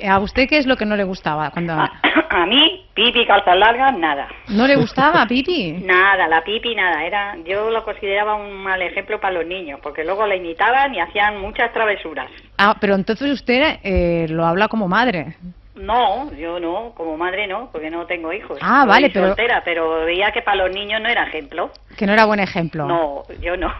[0.05, 1.49] ¿A usted qué es lo que no le gustaba?
[1.51, 4.27] cuando A mí, Pipi, calzas largas, nada.
[4.49, 5.71] ¿No le gustaba Pipi?
[5.85, 10.03] Nada, la pipi nada, era, yo lo consideraba un mal ejemplo para los niños, porque
[10.03, 12.29] luego la imitaban y hacían muchas travesuras.
[12.57, 15.35] Ah, pero entonces usted eh, lo habla como madre.
[15.79, 18.59] No, yo no, como madre no, porque no tengo hijos.
[18.61, 21.71] Ah, Soy vale, pero- soltera, pero veía que para los niños no era ejemplo.
[21.97, 22.85] Que no era buen ejemplo.
[22.85, 23.73] No, yo no.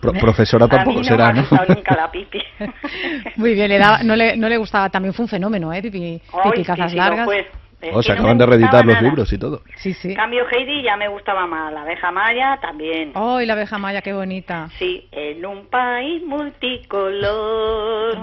[0.00, 1.48] Pro- profesora A mí tampoco no será, me ha ¿no?
[1.48, 2.42] gustado nunca la pipi.
[3.36, 4.90] Muy bien, le daba, no, le, no le gustaba.
[4.90, 5.80] También fue un fenómeno, ¿eh?
[5.82, 7.28] Pipi, Ay, Pipi sí, Cazas sí, Largas.
[7.78, 9.06] Es O que se no acaban de reeditar los nada.
[9.06, 9.60] libros y todo.
[9.76, 10.14] Sí, sí.
[10.14, 13.12] Cambio Heidi ya me gustaba más, la abeja maya también.
[13.14, 14.68] ¡Ay, la abeja maya, qué bonita!
[14.78, 18.16] Sí, en un país multicolor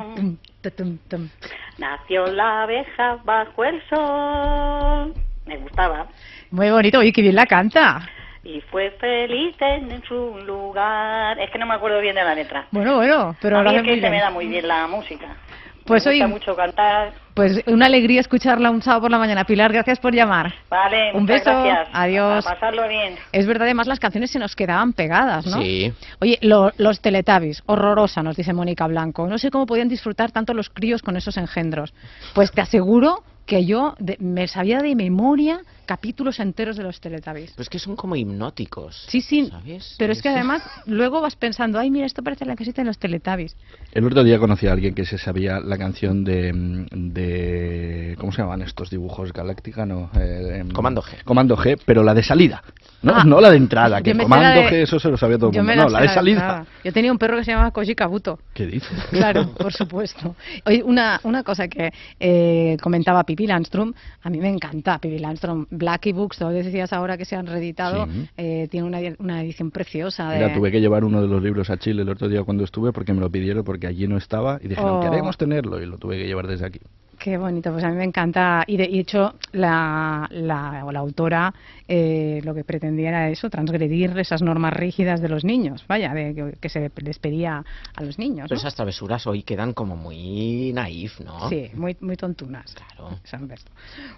[0.72, 1.30] Tum, tum,
[1.78, 5.14] nació la abeja bajo el sol.
[5.46, 6.08] Me gustaba.
[6.52, 8.10] Muy bonito, oye, qué bien la canta.
[8.44, 11.40] Y fue feliz en su lugar.
[11.40, 12.68] Es que no me acuerdo bien de la letra.
[12.72, 15.36] Bueno, bueno, pero a mí es que se me da muy bien la música.
[15.86, 17.14] Pues me gusta oye- mucho cantar.
[17.34, 19.44] Pues una alegría escucharla un sábado por la mañana.
[19.44, 20.54] Pilar, gracias por llamar.
[20.70, 21.90] Vale, Un muchas beso, gracias.
[21.92, 22.46] adiós.
[22.46, 23.16] A pasarlo bien.
[23.32, 25.60] Es verdad, además las canciones se nos quedaban pegadas, ¿no?
[25.62, 25.92] Sí.
[26.22, 29.28] Oye, lo- los Teletubbies, horrorosa, nos dice Mónica Blanco.
[29.28, 31.94] No sé cómo podían disfrutar tanto los críos con esos engendros.
[32.36, 37.52] Pues te aseguro que yo de- me sabía de memoria capítulos enteros de los Teletubbies.
[37.56, 39.06] Pues que son como hipnóticos.
[39.10, 39.96] Sí, sí, ¿Sabes?
[39.98, 42.98] pero es que además luego vas pensando, ay, mira, esto parece la casita de los
[42.98, 43.56] Teletubbies.
[43.92, 46.52] El otro día conocí a alguien que se sabía la canción de,
[46.92, 49.32] de ¿cómo se llaman estos dibujos?
[49.34, 50.10] Galáctica, no.
[50.20, 51.24] eh, em, Comando G.
[51.24, 52.64] Comando G, pero la de salida.
[53.02, 53.24] No, Ah.
[53.26, 55.62] no la de entrada, que Comando de- G, eso se lo sabía todo el Yo
[55.64, 55.76] mundo.
[55.76, 56.40] la No, la de de salida.
[56.40, 56.66] entrada.
[56.84, 58.40] Yo tenía un perro que se llamaba Koji Kabuto.
[58.54, 58.98] ¿Qué dices?
[59.12, 60.36] Claro, por supuesto.
[60.66, 63.94] Oye, una, una cosa que eh, comentaba Pippi Landstrom,
[64.24, 65.66] a mí me encanta Pippi Landstrom.
[65.78, 68.30] Blackie Books, tú decías ahora que se han reeditado, Sí.
[68.38, 70.30] eh, tiene una, una edición preciosa.
[70.30, 70.38] De...
[70.38, 72.92] Mira, tuve que llevar uno de los libros a Chile el otro día cuando estuve
[72.92, 75.00] porque me lo pidieron porque allí no estaba y dijeron, Oh.
[75.02, 76.80] queremos tenerlo y lo tuve que llevar desde aquí.
[77.20, 78.66] Qué bonito, pues a mí me encanta.
[78.68, 81.54] Y de y hecho, la, la, o la autora
[81.88, 86.36] eh, lo que pretendía era eso, transgredir esas normas rígidas de los niños, vaya, de
[86.36, 87.64] que, que se les pedía
[87.96, 88.48] a los niños.
[88.50, 91.48] Pero esas travesuras hoy quedan como muy naif, ¿no?
[91.48, 92.76] Sí, muy, muy tontunas.
[92.76, 93.18] Claro.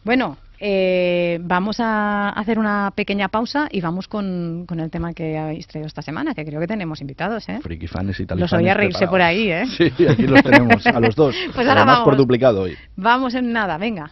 [0.04, 5.38] Bueno, eh, vamos a hacer una pequeña pausa y vamos con, con el tema que
[5.38, 7.60] habéis traído esta semana, que creo que tenemos invitados, ¿eh?
[7.62, 8.40] Friki fans y tal.
[8.40, 9.66] Los oía reírse por ahí, ¿eh?
[9.78, 11.36] Sí, aquí los tenemos, a los dos.
[11.56, 12.18] Pues ahora Además por vamos.
[12.18, 12.78] duplicado hoy.
[12.96, 14.12] Vamos en nada, venga.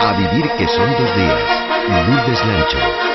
[0.00, 1.40] A vivir que son dos días.
[1.88, 3.13] Lourdes Lancho.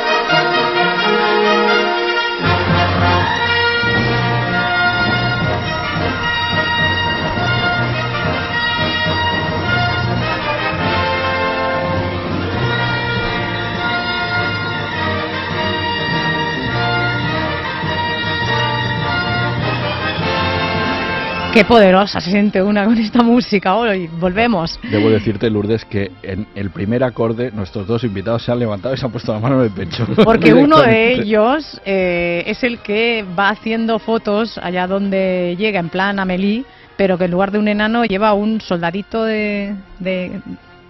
[21.53, 24.07] Qué poderosa se siente una con esta música hoy.
[24.19, 24.79] Volvemos.
[24.83, 28.97] Debo decirte, Lourdes, que en el primer acorde nuestros dos invitados se han levantado y
[28.97, 30.05] se han puesto la mano en el pecho.
[30.23, 35.89] Porque uno de ellos eh, es el que va haciendo fotos allá donde llega, en
[35.89, 39.73] plan Amelie, pero que en lugar de un enano lleva un soldadito de...
[39.99, 40.39] de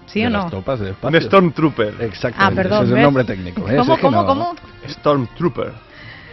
[0.07, 0.49] ¿Sí De o las no?
[0.49, 1.17] tropas de espacio.
[1.19, 1.93] Un Stormtrooper.
[2.01, 3.69] Exactamente, Ah, perdón, ese es el nombre técnico.
[3.69, 3.75] ¿eh?
[3.77, 4.55] ¿Cómo, cómo, no- cómo?
[4.87, 5.71] Stormtrooper.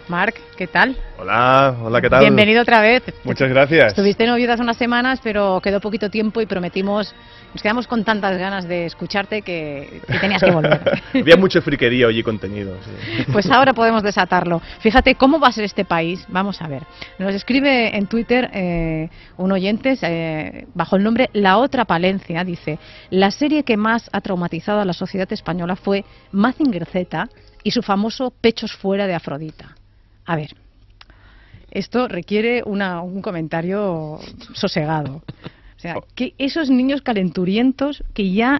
[0.08, 0.96] Marc, ¿qué tal?
[1.18, 2.20] Hola, hola, ¿qué tal?
[2.20, 3.02] Bienvenido otra vez.
[3.24, 3.88] Muchas gracias.
[3.88, 7.14] Estuviste en novio hace unas semanas, pero quedó poquito tiempo y prometimos,
[7.52, 11.02] nos quedamos con tantas ganas de escucharte que, que tenías que volver.
[11.14, 12.76] Había mucho friquería hoy y contenido.
[12.84, 13.24] sí.
[13.32, 14.62] Pues ahora podemos desatarlo.
[14.80, 16.24] Fíjate cómo va a ser este país.
[16.28, 16.84] Vamos a ver.
[17.18, 22.44] Nos escribe en Twitter eh, un oyente eh, bajo el nombre La Otra Palencia.
[22.44, 22.78] Dice,
[23.10, 27.28] la serie que más ha traumatizado a la sociedad española fue Mazinger Z
[27.64, 29.74] y su famoso Pechos fuera de Afrodita.
[30.26, 30.54] A ver,
[31.70, 34.18] esto requiere una- un comentario
[34.54, 35.22] sosegado.
[35.76, 38.58] O sea, que esos niños calenturientos que ya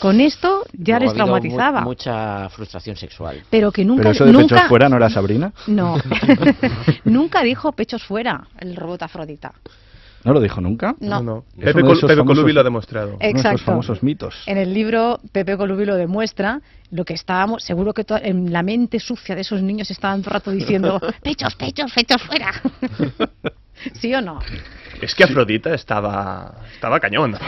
[0.00, 1.80] con esto ya les ha habido mu- traumatizaba.
[1.80, 3.42] mucha frustración sexual.
[3.50, 5.52] Pero que nunca, Pero eso de nunca, pechos fuera no era Sabrina.
[5.66, 5.96] no,
[7.04, 9.52] nunca dijo pechos fuera el robot Afrodita.
[10.24, 10.94] ¿No lo dijo nunca?
[11.00, 11.22] No.
[11.22, 13.08] No, Pepe Col- esos Pepe famosos- Colubi lo ha demostrado.
[13.10, 13.58] Uno de Exacto.
[13.64, 14.34] famosos mitos.
[14.46, 18.98] En el libro Pepe Colubi lo demuestra, lo que estábamos, seguro que en la mente
[19.00, 22.50] sucia de esos niños estaban todo el rato diciendo pechos, pechos, pechos fuera.
[23.94, 24.40] ¿Sí o no?
[25.00, 27.36] Es que Afrodita estaba, estaba cañón.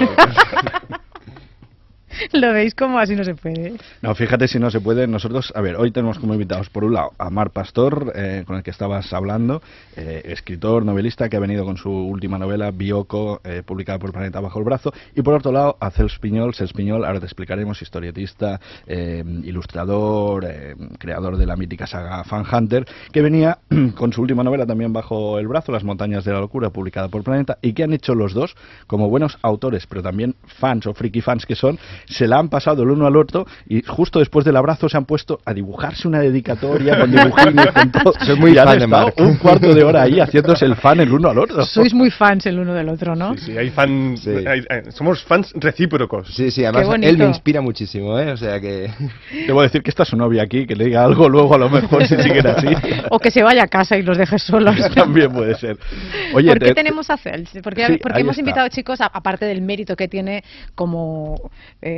[2.33, 3.75] Lo veis como así no se puede.
[4.03, 5.07] No, fíjate si no se puede.
[5.07, 8.57] Nosotros, a ver, hoy tenemos como invitados, por un lado, a Mar Pastor, eh, con
[8.57, 9.63] el que estabas hablando,
[9.97, 14.41] eh, escritor, novelista, que ha venido con su última novela, Bioco, eh, publicada por Planeta
[14.41, 14.93] Bajo el Brazo.
[15.15, 20.45] Y por otro lado, a Cels Piñol, Cels Piñol, ahora te explicaremos, historietista, eh, ilustrador,
[20.47, 23.59] eh, creador de la mítica saga Fan Hunter, que venía
[23.97, 27.23] con su última novela también bajo el brazo, Las Montañas de la Locura, publicada por
[27.23, 31.21] Planeta, y que han hecho los dos, como buenos autores, pero también fans o friki
[31.21, 34.57] fans que son, se la han pasado el uno al otro y justo después del
[34.57, 38.13] abrazo se han puesto a dibujarse una dedicatoria con dibujines, con todo.
[38.25, 39.21] Soy muy y han fan de estado Marc.
[39.21, 41.65] un cuarto de hora ahí haciéndose el fan el uno al otro.
[41.65, 43.37] Sois muy fans el uno del otro, ¿no?
[43.37, 46.29] Sí, hay fans, hay- hay- somos fans recíprocos.
[46.35, 48.33] Sí, sí, además él me inspira muchísimo, ¿eh?
[48.33, 48.91] O sea que...
[49.47, 52.07] Debo decir que está su novia aquí, que le diga algo luego a lo mejor
[52.07, 52.69] si siguen así.
[53.11, 54.77] O que se vaya a casa y los deje solos.
[54.95, 55.79] También puede ser.
[56.35, 57.51] Oye, ¿Por qué te- tenemos a Cels?
[57.63, 58.41] Porque, Sí, porque hemos está.
[58.41, 60.43] invitado chicos, a- aparte del mérito que tiene
[60.75, 61.51] como,
[61.83, 61.90] eh,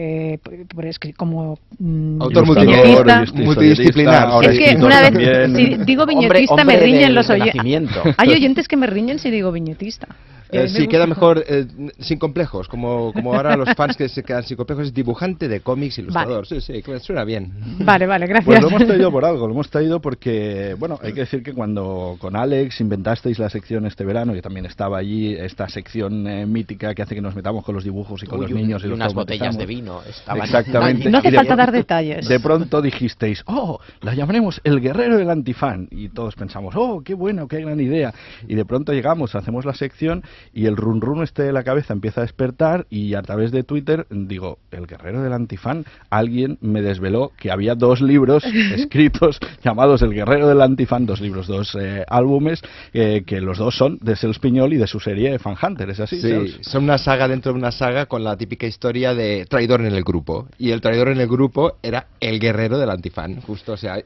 [0.75, 3.25] por escri- como mm, Autor viñetista.
[3.35, 4.29] multidisciplinar, multidisciplinar.
[4.29, 5.57] ahora Es que una vez, también.
[5.57, 7.91] si digo viñetista, hombre me riñen los oyentes.
[8.17, 10.09] Hay oyentes que me riñen si digo viñetista.
[10.53, 11.67] Eh, me sí, queda mejor eh,
[11.99, 15.61] sin complejos, como, como ahora los fans que se quedan sin complejos, es dibujante de
[15.61, 16.47] cómics, ilustrador.
[16.47, 17.51] Sí, sí, que suena bien.
[17.81, 18.45] Vale, vale, gracias.
[18.47, 21.55] Pues lo hemos traído por algo, lo hemos traído porque, bueno, hay que decir que
[21.55, 26.45] cuando con Alex inventasteis la sección este verano, yo también estaba allí, esta sección eh,
[26.47, 28.87] mítica que hace que nos metamos con los dibujos y con Uy, los niños y,
[28.87, 31.09] y los unas botellas de vino estaban- Exactamente.
[31.11, 32.29] No hace falta pronto- dar detalles.
[32.29, 35.89] De pronto dijisteis, oh, la llamaremos el guerrero del antifan.
[35.91, 38.13] Y todos pensamos, oh, qué bueno, qué gran idea.
[38.47, 41.93] Y de pronto llegamos, hacemos la sección y el run run este de la cabeza
[41.93, 46.83] empieza a despertar y a través de Twitter digo, el guerrero del antifan, alguien me
[46.83, 52.05] desveló que había dos libros escritos llamados El guerrero del antifan, dos libros, dos eh,
[52.09, 55.91] álbumes, eh, que los dos son de Sels Piñol y de su serie Fan Hunter,
[55.91, 56.17] ¿es así?
[56.21, 56.59] Sí, Sels?
[56.63, 60.03] son una saga dentro de una saga con la típica historia de traidor en el
[60.05, 60.47] grupo.
[60.59, 63.99] Y el traidor en el grupo era el guerrero del antifan, justo, o sea,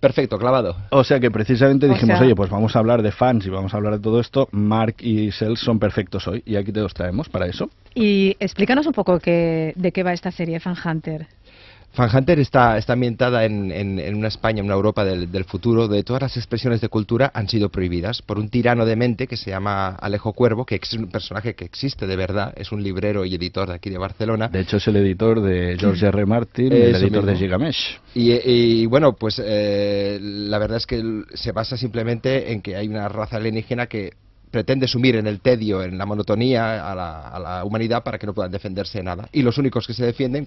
[0.00, 0.76] perfecto, clavado.
[0.90, 3.50] O sea que precisamente O dijimos, sea- oye, pues vamos a hablar de fans y
[3.50, 4.48] vamos a hablar de todo esto.
[4.52, 7.70] Mark y Son perfectos hoy y aquí te los traemos para eso.
[7.94, 11.26] Y explícanos un poco qué- de qué va esta serie Fan Hunter.
[11.92, 15.44] Fan Hunter está, está ambientada en, en- en una España, en una Europa del, del
[15.44, 19.26] futuro, donde todas las expresiones de cultura han sido prohibidas por un tirano de mente
[19.26, 22.82] que se llama Alejo Cuervo, que es un personaje que existe de verdad, es un
[22.82, 24.48] librero y editor de aquí de Barcelona.
[24.48, 26.26] De hecho, es el editor de George R.
[26.26, 27.46] Martin, el Eso editor de mismo.
[27.46, 27.98] Gigamesh.
[28.14, 32.76] Y, y, bueno, pues eh, la verdad es que el- se basa simplemente en que
[32.76, 34.10] hay una raza alienígena que
[34.56, 38.50] pretende sumir en el tedio, en la monotonía a la, humanidad para que no puedan
[38.50, 39.28] defenderse de nada.
[39.30, 40.46] Y los únicos que se defienden,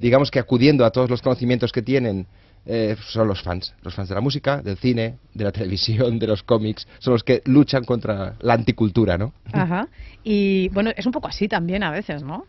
[0.00, 2.26] digamos que acudiendo a todos los conocimientos que tienen,
[2.68, 3.74] eh, son los fans.
[3.82, 6.86] Los fans de la música, del cine, de la televisión, de los cómics.
[7.00, 9.32] Son los que luchan contra la anticultura, ¿no?
[9.52, 9.88] Ajá.
[10.22, 12.44] Y bueno, es un poco así también a veces, ¿no?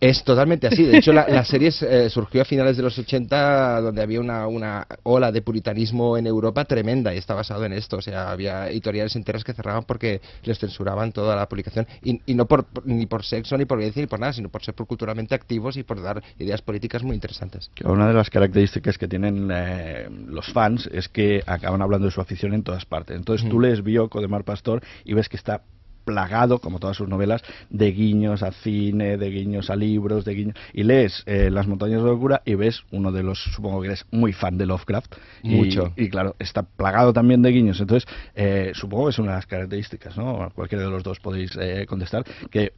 [0.00, 0.82] Es totalmente así.
[0.82, 4.48] De hecho, la, la serie eh, surgió a finales de los 80, donde había una,
[4.48, 7.98] una ola de puritanismo en Europa tremenda y está basado en esto.
[7.98, 11.86] O sea, había editoriales enteras que cerraban porque les censuraban toda la publicación.
[12.02, 14.48] Y, y no por, por- ni por sexo, ni por violencia, ni por nada, sino
[14.48, 17.70] por ser por culturalmente activos y por dar ideas políticas muy interesantes.
[17.84, 22.20] Una de las características que tienen eh, los fans es que acaban hablando de su
[22.20, 23.16] afición en todas partes.
[23.16, 23.62] Entonces tú Mm.
[23.62, 25.62] lees Bioco de Mar Pastor y ves que está
[26.04, 30.54] plagado, como todas sus novelas, de guiños a cine, de guiños a libros, de guiños...
[30.74, 34.04] Y lees eh, Las montañas de locura y ves uno de los, supongo que eres
[34.10, 35.14] muy fan de Lovecraft.
[35.42, 35.94] y- Mucho.
[35.96, 37.80] Y, claro, está plagado también de guiños.
[37.80, 40.50] Entonces, eh, supongo que es una de las características, ¿no?
[40.54, 42.72] Cualquiera de los dos podéis eh, contestar, que...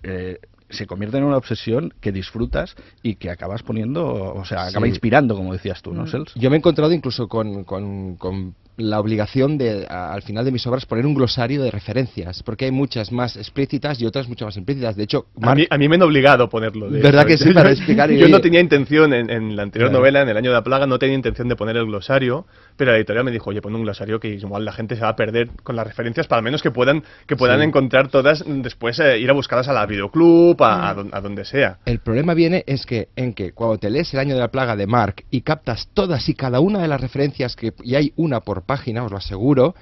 [0.68, 4.90] se convierte en una obsesión que disfrutas y que acabas poniendo, o sea, acaba Sí.
[4.90, 6.08] inspirando, como decías tú, ¿no, Mm.
[6.08, 6.34] Sels?
[6.34, 10.52] Yo me he encontrado incluso con, con- con la obligación de, a- al final de
[10.52, 14.44] mis obras, poner un glosario de referencias, porque hay muchas más explícitas y otras mucho
[14.44, 14.96] más implícitas.
[14.96, 16.90] De hecho, A mí, a mí me han obligado a ponerlo.
[16.90, 17.52] de ¿Verdad que sí?
[17.52, 20.00] Para explicar y- Yo no tenía intención, en, en la anterior Claro.
[20.00, 22.90] novela, en El Año de la Plaga, no tenía intención de poner el glosario, pero
[22.92, 25.16] la editorial me dijo, oye, pon un glosario que igual la gente se va a
[25.16, 27.66] perder con las referencias, para al menos que puedan, que puedan Sí.
[27.66, 31.44] encontrar todas, después eh, ir a buscarlas a la videoclub, a, a don- a donde
[31.44, 31.78] sea.
[31.86, 34.76] El problema viene es que en que cuando te lees el año de la plaga
[34.76, 38.40] de Mark y captas todas y cada una de las referencias que y hay una
[38.40, 39.74] por página, os lo aseguro,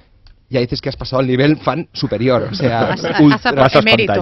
[0.49, 4.13] ya dices que has pasado al nivel fan superior, o sea, Has- has ultra- emérito.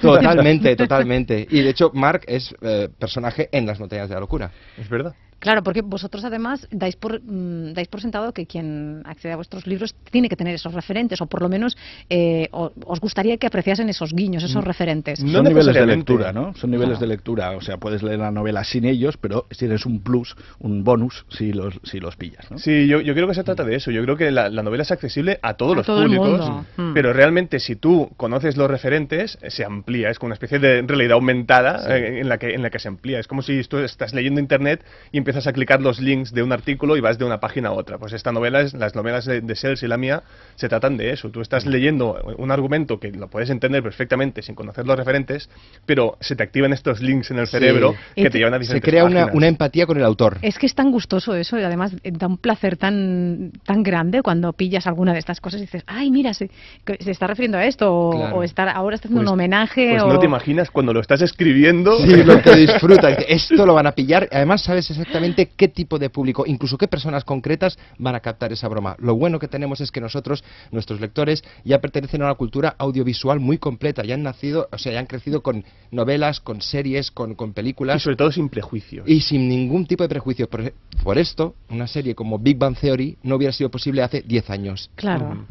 [0.00, 1.46] Totalmente, totalmente.
[1.50, 4.50] Y de hecho Mark es eh, personaje en Las montañas de la locura.
[4.78, 5.14] Es verdad.
[5.42, 9.66] Claro, porque vosotros además dais por, mm, dais por sentado que quien accede a vuestros
[9.66, 11.76] libros tiene que tener esos referentes, o por lo menos
[12.08, 14.66] eh, os gustaría que apreciasen esos guiños, esos Mm.
[14.68, 15.18] referentes.
[15.18, 16.54] Son niveles de lectura, ¿no?
[16.54, 17.56] Son niveles de lectura.
[17.56, 21.52] O sea, puedes leer la novela sin ellos, pero tienes un plus, un bonus si
[21.52, 22.58] los, si los pillas, ¿no?
[22.58, 23.90] Sí, yo, yo creo que se trata de eso.
[23.90, 26.38] Yo creo que la, la novela es accesible a todos A los todo el públicos,
[26.48, 26.66] mundo.
[26.76, 26.94] Mm.
[26.94, 30.08] pero realmente si tú conoces los referentes, se amplía.
[30.08, 31.90] Es como una especie de realidad aumentada Sí.
[31.94, 33.18] eh, en, la que, en la que se amplía.
[33.18, 36.52] Es como si tú estás leyendo internet y empiezas a clicar los links de un
[36.52, 37.98] artículo y vas de una página a otra.
[37.98, 40.22] Pues esta novela, es, las novelas de, de Sels y la mía,
[40.56, 41.30] se tratan de eso.
[41.30, 45.48] Tú estás leyendo un argumento que lo puedes entender perfectamente sin conocer los referentes,
[45.86, 48.62] pero se te activan estos links en el cerebro que te- te llevan a Se
[48.74, 50.38] diferentes crea una, una empatía con el autor.
[50.42, 54.52] Es que es tan gustoso eso y además da un placer tan tan grande cuando
[54.52, 56.50] pillas alguna de estas cosas y dices, ay, mira, se,
[56.84, 58.36] que se está refiriendo a esto o, Claro.
[58.36, 60.08] o está, ahora está haciendo Pues- un homenaje Pues o...
[60.08, 61.96] no te imaginas cuando lo estás escribiendo.
[61.98, 63.10] Sí, lo que disfruta.
[63.10, 64.28] Esto lo van a pillar.
[64.32, 65.21] Además, sabes exactamente
[65.56, 68.96] qué tipo de público, incluso qué personas concretas van a captar esa broma.
[68.98, 73.40] Lo bueno que tenemos es que nosotros, nuestros lectores, ya pertenecen a una cultura audiovisual
[73.40, 74.04] muy completa.
[74.04, 77.96] Ya han nacido, o sea, ya han crecido con novelas, con series, con, con películas.
[77.96, 79.08] Y sobre todo sin prejuicios.
[79.08, 80.48] Y sin ningún tipo de prejuicios.
[80.48, 84.50] Por, por esto, una serie como Big Bang Theory no hubiera sido posible hace 10
[84.50, 84.90] años.
[84.94, 85.46] Claro.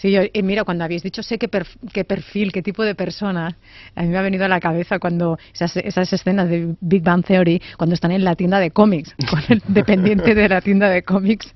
[0.00, 2.94] Sí, yo, y mira, cuando habéis dicho sé qué, perf- qué perfil, qué tipo de
[2.94, 3.56] persona,
[3.96, 7.24] a mí me ha venido a la cabeza cuando esas, esas escenas de Big Bang
[7.24, 11.02] Theory, cuando están en la tienda de cómics, con el dependiente de la tienda de
[11.02, 11.52] cómics,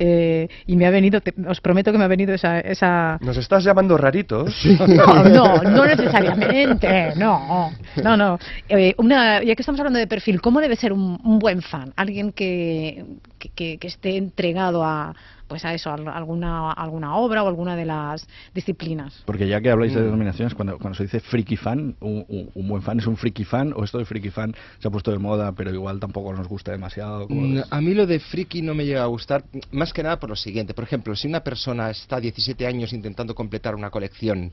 [0.00, 2.58] eh, y me ha venido, te- os prometo que me ha venido esa...
[2.58, 3.16] esa...
[3.20, 4.52] ¿Nos estás llamando raritos?
[4.88, 7.70] No, no, no necesariamente, no,
[8.02, 8.38] no, no.
[8.68, 11.92] Eh, una, ya que estamos hablando de perfil, ¿cómo debe ser un, un buen fan?
[11.96, 13.04] Alguien que,
[13.38, 15.14] que, que- que esté entregado a,
[15.54, 19.22] pues a eso, a alguna, alguna obra o alguna de las disciplinas.
[19.24, 20.04] Porque ya que habláis de Mm.
[20.06, 23.44] denominaciones, cuando, cuando se dice friki fan, un, un- un buen fan es un friki
[23.44, 26.48] fan, o esto de friki fan se ha puesto de moda, pero igual tampoco nos
[26.48, 27.28] gusta demasiado.
[27.28, 27.62] ¿cómo lo Mm?
[27.70, 30.34] A mí lo de friki no me llega a gustar, más que nada por lo
[30.34, 30.74] siguiente.
[30.74, 34.50] Por ejemplo, si una persona está 17 años intentando completar una colección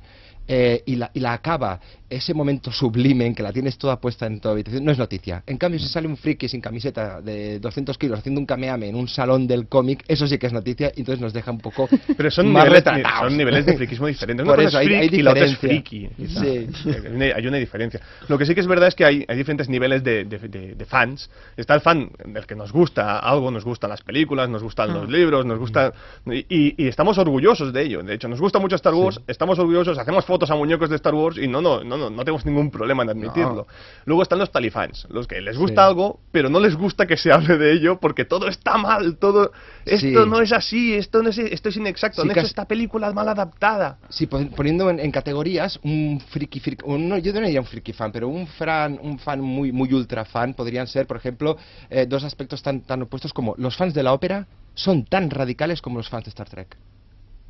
[0.48, 1.80] eh, y, la, y la acaba,
[2.10, 5.44] ese momento sublime en que la tienes toda puesta en tu habitación, no es noticia.
[5.48, 8.96] En cambio, si sale un friki sin camiseta de 200 kilos haciendo un kameame en
[8.96, 11.88] un salón del cómic, eso sí que es noticia y entonces nos deja un poco
[12.18, 13.30] Pero son más niveles, retratados.
[13.30, 14.44] son niveles de friquismo diferentes.
[14.46, 16.10] Una Por cosa eso, es hay, hay freak y la otra es friki.
[16.28, 16.68] Sí.
[16.86, 18.02] Hay una, hay una diferencia.
[18.28, 20.76] Lo que sí que es verdad es que hay, hay diferentes niveles de, de- de-
[20.76, 21.30] de fans.
[21.56, 24.94] Está el fan del que nos gusta algo, nos gustan las películas, nos gustan Ah.
[24.96, 25.94] los libros, nos gusta...
[26.26, 28.04] Y, y estamos orgullosos de ello.
[28.04, 31.14] De hecho, nos gusta mucho Star Wars, estamos orgullosos, hacemos fotos a muñecos de Star
[31.14, 33.68] Wars y no, no, no, no, no tenemos ningún problema en admitirlo.
[34.06, 35.88] Luego están los talifans, los que les gusta Sí.
[35.90, 39.52] algo, pero no les gusta que se hable de ello porque todo está mal, todo...
[39.86, 40.30] Esto Sí.
[40.30, 43.28] no es así, esto, no es, esto es inexacto, Sí, hecho casi- esta película mal
[43.28, 43.98] adaptada.
[44.10, 47.66] Sí, pon- poniendo en, en categorías, un friki, friki un- no, yo no diría un
[47.68, 51.58] friki fan, pero un fan, un fan muy, muy ultra fan podrían ser, por ejemplo,
[51.90, 55.82] eh, dos aspectos tan, tan opuestos como los fans de la ópera son tan radicales
[55.82, 56.78] como los fans de Star Trek.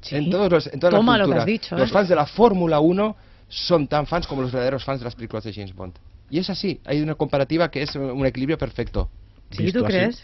[0.10, 1.42] En todos los, en toda la Toma lo que cultura.
[1.42, 1.94] has dicho, Los ¿eh?
[1.94, 3.16] fans de la Fórmula 1
[3.50, 5.94] son tan fans como los verdaderos fans de las películas de James Bond.
[6.30, 9.10] Y es así, hay una comparativa que es un equilibrio perfecto.
[9.52, 10.24] Sí, ¿tú crees?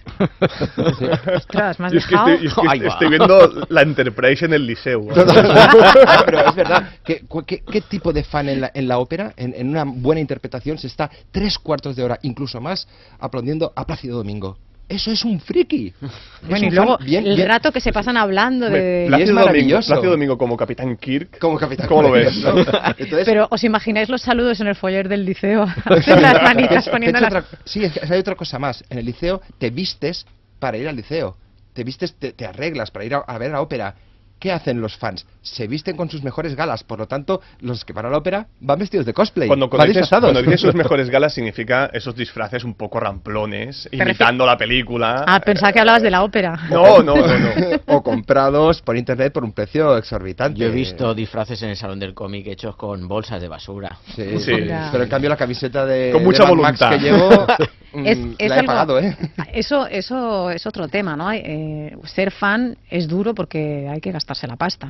[1.35, 5.05] Ostras, Y es que estoy, es que Ahí estoy- viendo la Enterprise en el liceo.
[5.17, 6.89] Ah, pero es verdad.
[7.03, 10.21] ¿Qué, qué, qué tipo de fan en la, en la ópera, en, en una buena
[10.21, 12.87] interpretación, se está tres cuartos de hora, incluso más,
[13.19, 14.57] aplaudiendo a Plácido Domingo?
[14.89, 15.93] Eso es un friki.
[16.01, 19.03] Es Bueno, y luego bien- el bien- rato que se pasan hablando de...
[19.03, 19.87] es Plácido Domingo, maravilloso.
[19.91, 21.39] Plácido Domingo como Capitán Kirk.
[21.39, 22.33] Como Capitán ¿Cómo lo ves?
[22.97, 25.65] Entonces, Pero os imagináis los saludos en el foyer del liceo,
[26.07, 27.29] las manitas poniendo las...
[27.33, 28.83] otra- sí, es que hay otra cosa más.
[28.89, 30.25] En el liceo te vistes
[30.59, 31.35] para ir al liceo.
[31.73, 33.93] Te vistes, te, te arreglas para ir a, a ver la ópera.
[34.39, 35.25] ¿Qué hacen los fans?
[35.41, 36.83] Se visten con sus mejores galas.
[36.83, 39.47] Por lo tanto, los que van a la ópera van vestidos de cosplay.
[39.47, 40.31] Cuando, van cuando, dices, disfrazados.
[40.31, 45.23] cuando dices sus mejores galas significa esos disfraces un poco ramplones, imitando la película.
[45.27, 46.67] Ah, pensaba que hablabas de la ópera.
[46.69, 47.49] No, no, no, no.
[47.87, 50.59] o comprados por internet por un precio exorbitante.
[50.59, 53.97] Yo he visto disfraces en el salón del cómic hechos con bolsas de basura.
[54.15, 54.53] Sí, Sí.
[54.91, 57.29] Pero en cambio la camiseta de, Con de mucha Mad Max que llevo
[57.93, 59.17] mm, Es, es la he algo- pagado, ¿eh?
[59.53, 61.31] Eso, eso es otro tema, ¿no?
[61.31, 64.87] Eh, ser fan es duro porque hay que gastarse la pasta.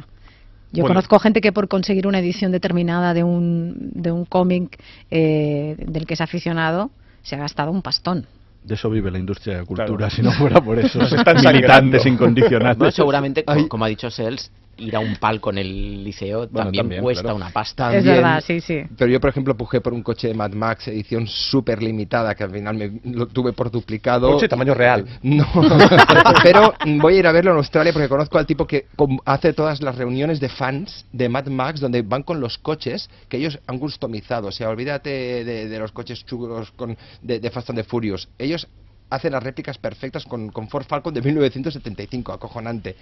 [0.71, 0.95] Yo Bueno.
[0.95, 4.77] conozco gente que por conseguir una edición determinada de un, de un cómic
[5.11, 6.89] eh, del que es aficionado
[7.21, 8.25] se ha gastado un pastón.
[8.63, 10.15] De eso vive la industria de la cultura, Claro.
[10.15, 10.99] si no fuera por eso.
[10.99, 12.77] Nos están militantes incondicionales.
[12.77, 16.83] Bueno, seguramente, como ha dicho Sels, ir a un palco en el liceo Bueno, también,
[16.83, 17.35] también, cuesta claro.
[17.37, 17.89] una pasta.
[17.89, 18.83] Es También- verdad, sí, sí.
[18.97, 22.43] Pero yo, por ejemplo, pujé por un coche de Mad Max, edición súper limitada, que
[22.43, 24.31] al final me lo tuve por duplicado.
[24.31, 25.05] Coche tamaño real.
[25.23, 25.45] No,
[26.43, 28.85] pero voy a ir a verlo en Australia porque conozco al tipo que
[29.25, 33.37] hace todas las reuniones de fans de Mad Max donde van con los coches que
[33.37, 34.47] ellos han customizado.
[34.47, 35.09] O sea, olvídate
[35.43, 38.27] de, de los coches chulos con, de, de Fast and the Furious.
[38.37, 38.67] Ellos
[39.09, 42.95] hacen las réplicas perfectas con, con Ford Falcon de 1975, acojonante.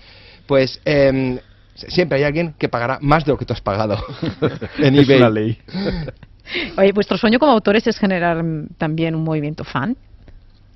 [0.46, 1.42] Pues s-
[1.76, 3.98] siempre hay alguien que pagará más de lo que tú has pagado
[4.80, 5.18] en Es eBay.
[5.18, 5.58] una ley.
[6.78, 9.98] Oye, vuestro sueño como autores es generar mm, también un movimiento fan.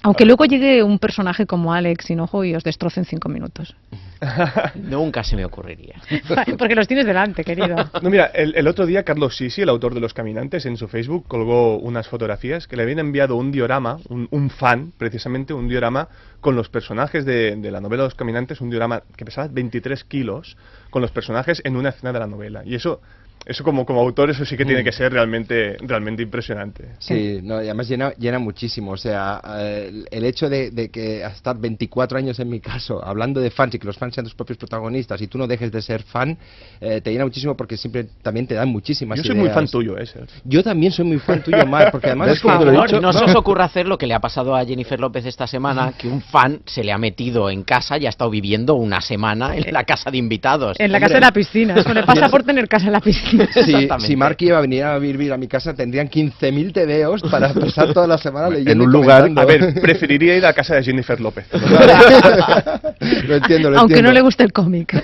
[0.02, 3.76] Aunque luego llegue un personaje como Alex Hinojo y os destroce en cinco minutos.
[4.76, 5.96] Nunca se me ocurriría.
[6.58, 7.76] Porque los tienes delante, querido.
[8.02, 10.88] No, mira, el, el otro día Carlos Sisi, el autor de Los Caminantes, en su
[10.88, 15.68] Facebook colgó unas fotografías que le habían enviado un diorama, un, un fan, precisamente, un
[15.68, 16.08] diorama
[16.40, 20.56] con los personajes de, de la novela Los Caminantes, un diorama que pesaba 23 kilos,
[20.90, 22.64] con los personajes en una escena de la novela.
[22.66, 23.02] Y eso,
[23.50, 24.86] eso como, como autor, eso sí que tiene Mm.
[24.86, 26.86] que ser realmente, realmente impresionante.
[27.00, 28.92] Sí, no, y además llena, llena muchísimo.
[28.92, 33.04] O sea, eh, el, el hecho de, de que estar 24 años en mi caso,
[33.04, 35.72] hablando de fans y que los fans sean tus propios protagonistas y tú no dejes
[35.72, 36.38] de ser fan,
[36.80, 39.98] eh, te llena muchísimo porque siempre también te dan muchísimas Yo soy muy fan tuyo,
[39.98, 40.06] ¿eh?
[40.06, 40.42] Sergio?
[40.46, 42.88] Yo también soy muy fan tuyo, Mar, porque además es como te lo he favor,
[42.90, 43.02] dicho.
[43.02, 45.94] no se os ocurra hacer lo que le ha pasado a Jennifer López esta semana,
[45.98, 49.56] que un fan se le ha metido en casa y ha estado viviendo una semana
[49.56, 50.80] en la casa de invitados.
[50.80, 51.76] En la casa de la piscina.
[51.76, 53.39] Eso le pasa por tener casa en la piscina.
[53.66, 57.54] Si, si Mark iba a venir a vivir a mi casa, tendrían 15.000 TVOs para
[57.54, 60.84] pasar toda la semana leyendo En un lugar, a ver, preferiría ir a casa de
[60.84, 61.46] Jennifer López.
[63.28, 64.10] lo entiendo, lo Aunque entiendo.
[64.10, 64.96] no le guste el cómic.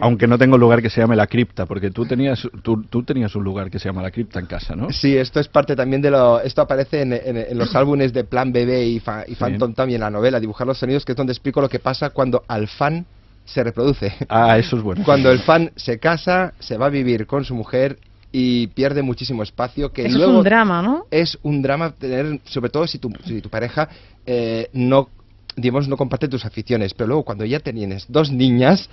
[0.00, 3.02] Aunque no tengo un lugar que se llame La Cripta, porque tú tenías, tú, tú
[3.02, 4.90] tenías un lugar que se llama La Cripta en casa, ¿no?
[4.90, 6.40] Sí, esto es parte también de lo...
[6.40, 10.00] Esto aparece en, en- en los álbumes de Plan Bebé y, Fa- y Phantom también,
[10.00, 13.04] la novela, Dibujar los sonidos, que es donde explico lo que pasa cuando al fan
[13.44, 14.12] se reproduce.
[14.28, 15.04] Ah, eso es bueno.
[15.04, 17.98] Cuando el fan se casa, se va a vivir con su mujer
[18.32, 21.06] y pierde muchísimo espacio que Eso es un drama, ¿no?
[21.10, 23.88] es un drama tener, sobre todo si tu, si tu pareja
[24.24, 25.10] eh, no
[25.56, 28.88] digamos, no comparte tus aficiones, pero luego cuando ya tienes dos niñas,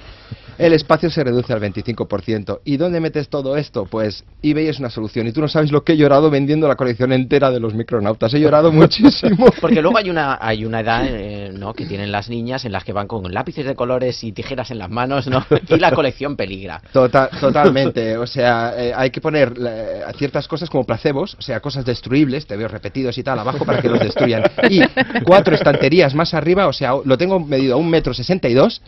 [0.58, 2.60] el espacio se reduce al 25%.
[2.66, 3.86] ¿Y dónde metes todo esto?
[3.86, 5.28] Pues eBay es una solución.
[5.28, 8.34] Y tú no sabes lo que he llorado vendiendo la colección entera de los micronautas.
[8.34, 9.48] He llorado muchísimo.
[9.62, 11.74] Porque luego hay una hay una edad eh, ¿no?
[11.74, 14.80] que tienen las niñas en las que van con lápices de colores y tijeras en
[14.80, 15.46] las manos, ¿no?
[15.70, 16.82] Y la colección peligra.
[16.92, 18.18] Total, totalmente.
[18.18, 22.46] O sea, eh, hay que poner eh, ciertas cosas como placebos, o sea, cosas destruibles,
[22.46, 24.44] te veo repetidos y tal, abajo para que los destruyan.
[24.70, 24.82] Y
[25.24, 28.82] cuatro estanterías más arriba, o sea, lo tengo medido a un metro sesenta y dos.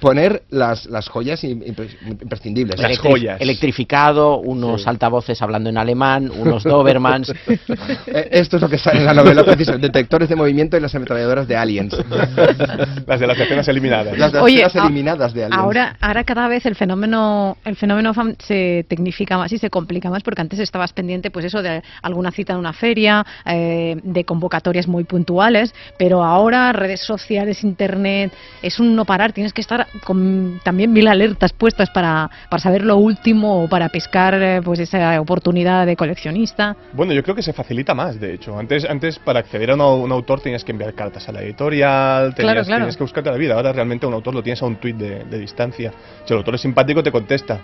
[0.00, 2.80] Poner las, las joyas im- impre- imprescindibles.
[2.80, 7.32] Electri- Electrificado, unos altavoces hablando en alemán, unos Dobermans.
[8.06, 9.86] Eh, Esto es lo que sale en la novela, precisamente.
[9.88, 11.94] Detectores de movimiento y las ametralladoras de aliens.
[13.06, 14.16] Las de las escenas eliminadas.
[14.18, 15.62] Las de las Oye, escenas a- eliminadas de aliens.
[15.62, 20.22] Ahora, ahora cada vez el fenómeno, el fenómeno se tecnifica más y se complica más
[20.22, 24.86] porque antes estabas pendiente, pues eso de alguna cita en una feria, eh, de convocatorias
[24.88, 29.32] muy puntuales, pero ahora redes sociales, internet, es un no parar.
[29.32, 33.88] Tienes que estar con también mil alertas puestas para, para saber lo último o para
[33.88, 36.76] pescar, eh, pues esa oportunidad de coleccionista.
[36.92, 38.58] Bueno, yo creo que se facilita más, de hecho.
[38.58, 41.42] Antes, antes para acceder a un, au- un autor tenías que enviar cartas a la
[41.42, 42.80] editorial, tenías, Claro, claro.
[42.82, 43.54] tenías que buscarte la vida.
[43.54, 45.92] Ahora realmente a un autor lo tienes a un tuit de, de distancia.
[46.24, 47.60] Si el autor es simpático, te contesta.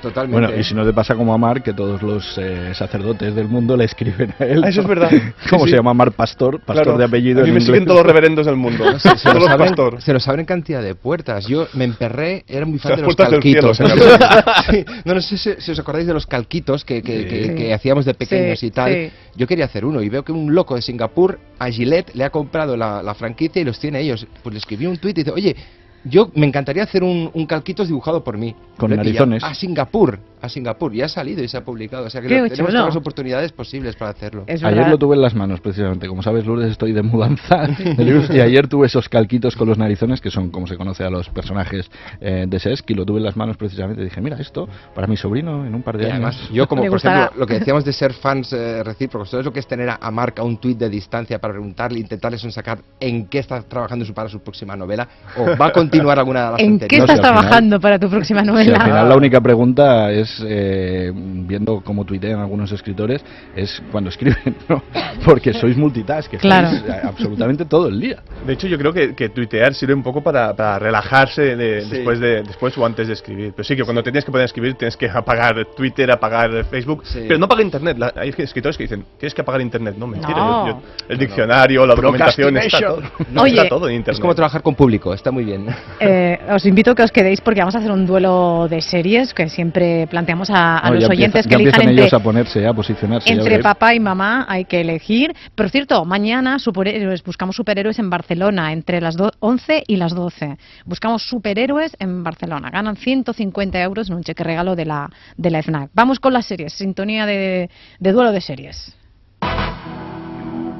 [0.00, 0.26] Totalmente.
[0.46, 3.48] Bueno, y si no te pasa como a Mar, que todos los eh, sacerdotes del
[3.48, 4.62] mundo le escriben a él.
[4.64, 5.10] Ah, eso es verdad.
[5.50, 5.76] ¿Cómo Sí, se sí.
[5.76, 6.60] llama Mar Pastor?
[6.60, 6.98] Pastor Claro.
[6.98, 8.84] de apellido A mí en me siguen todos los reverendos del mundo.
[8.98, 11.46] Se, se Todos nos los abren, se nos abren cantidad de puertas.
[11.46, 13.78] Yo me emperré, era muy fan Las de los cielo, calquitos.
[14.70, 17.54] Sí, no, no sé si, si os acordáis de los calquitos que, que, que- Sí.
[17.54, 18.92] que hacíamos de pequeños Sí, y tal.
[18.92, 19.10] sí.
[19.36, 22.30] Yo quería hacer uno y veo que un loco de Singapur, a Gillette, le ha
[22.30, 24.26] comprado la, la franquicia y los tiene ellos.
[24.42, 25.56] Pues le escribí un tuit y dice, oye,
[26.04, 28.54] yo me encantaría hacer un, un calquitos dibujado por mí.
[28.76, 29.44] Con narizones.
[29.44, 30.94] A Singapur, a Singapur.
[30.94, 32.06] Y ha salido y se ha publicado.
[32.06, 32.68] O sea que lo- tenemos chulo.
[32.70, 34.44] todas las oportunidades posibles para hacerlo.
[34.48, 36.08] Ayer lo tuve en las manos, precisamente.
[36.08, 39.76] Como sabes, Lourdes, estoy de mudanza de libros, y ayer tuve esos calquitos con los
[39.76, 41.90] narizones, que son como se conoce a los personajes
[42.20, 44.02] eh, de Sesc, y lo tuve en las manos precisamente.
[44.02, 46.14] Dije, mira, esto para mi sobrino en un par de Y años.
[46.14, 49.52] además, yo como por ejemplo, lo que decíamos de ser fans eh, recíprocos, ¿sabes lo
[49.52, 52.78] que es tener a, a Marc a un tuit de distancia para preguntarle, intentarle sacar
[52.98, 55.06] en qué está trabajando su, para su próxima novela?
[55.36, 58.46] ¿O va a continuar alguna de las ¿En qué estás trabajando para tu próxima Sí,
[58.46, 58.76] novela?
[58.78, 63.24] al final la única pregunta es, eh, viendo cómo tuitean algunos escritores,
[63.56, 64.82] es cuando escriben, ¿no?
[65.24, 66.68] Porque sois multitask, que Claro.
[66.68, 68.22] estáis, eh, absolutamente todo el día.
[68.46, 71.90] De hecho, yo creo que, que tuitear sirve un poco para, para relajarse de- Sí.
[71.90, 73.52] después, de, después o antes de escribir.
[73.56, 76.64] Pero sí que cuando te tienes que poner a escribir tienes que apagar Twitter, apagar
[76.66, 77.02] Facebook.
[77.12, 77.96] Pero no apaga Internet.
[77.98, 79.94] La- hay escritores que dicen, tienes que apagar Internet.
[79.98, 80.34] No, mentira.
[80.36, 80.66] No.
[80.66, 84.14] yo- yo- el diccionario, la documentación, está todo, No, Oye, está todo en Internet.
[84.16, 85.66] Es como trabajar con público, está muy bien.
[86.02, 89.34] Eh, os invito a que os quedéis porque vamos a hacer un duelo de series
[89.34, 92.14] que siempre planteamos a, a No, los ya oyentes empieza- que ya elijan entre, ellos
[92.14, 93.30] a ponerse, a posicionarse.
[93.30, 94.46] entre papá y mamá.
[94.48, 95.34] Hay que elegir.
[95.54, 100.56] Por cierto, mañana superhéroes, buscamos superhéroes en Barcelona entre las do- 11 y las 12.
[100.86, 102.70] Buscamos superhéroes en Barcelona.
[102.70, 105.90] Ganan 150 euros en un cheque regalo de la, de la FNAC.
[105.92, 106.72] Vamos con las series.
[106.72, 107.68] Sintonía de,
[107.98, 108.96] de duelo de series.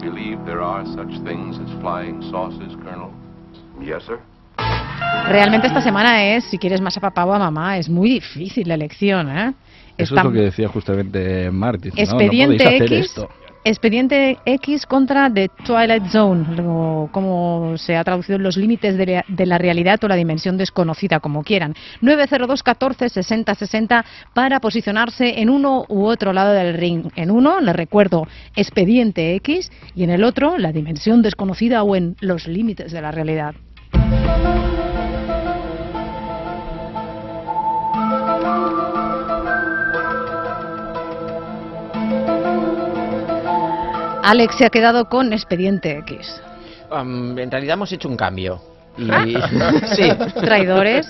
[0.00, 3.10] Believe there are such things as flying saucers, Colonel?
[3.84, 4.18] Yes, sir.
[5.28, 8.66] Realmente esta semana es, si quieres más a papá o a mamá, es muy difícil
[8.68, 9.54] la elección, ¿eh?
[9.96, 11.92] Eso Está- es lo que decía justamente Martin.
[11.94, 12.90] Expediente no X.
[12.92, 13.28] esto.
[13.62, 19.04] Expediente X contra The Twilight Zone, o como se ha traducido en los límites de,
[19.06, 21.74] la- de la realidad o la dimensión desconocida, como quieran.
[22.00, 27.08] 902 14 60 60 para posicionarse en uno u otro lado del ring.
[27.16, 28.26] En uno, le recuerdo,
[28.56, 33.10] Expediente X y en el otro, la dimensión desconocida o en los límites de la
[33.12, 33.54] realidad.
[44.22, 46.40] Alex se ha quedado con Expediente X.
[46.90, 48.69] Am, en realidad hemos hecho un cambio.
[48.98, 49.72] Y, Ah.
[49.96, 50.08] sí.
[50.40, 51.06] Traidores.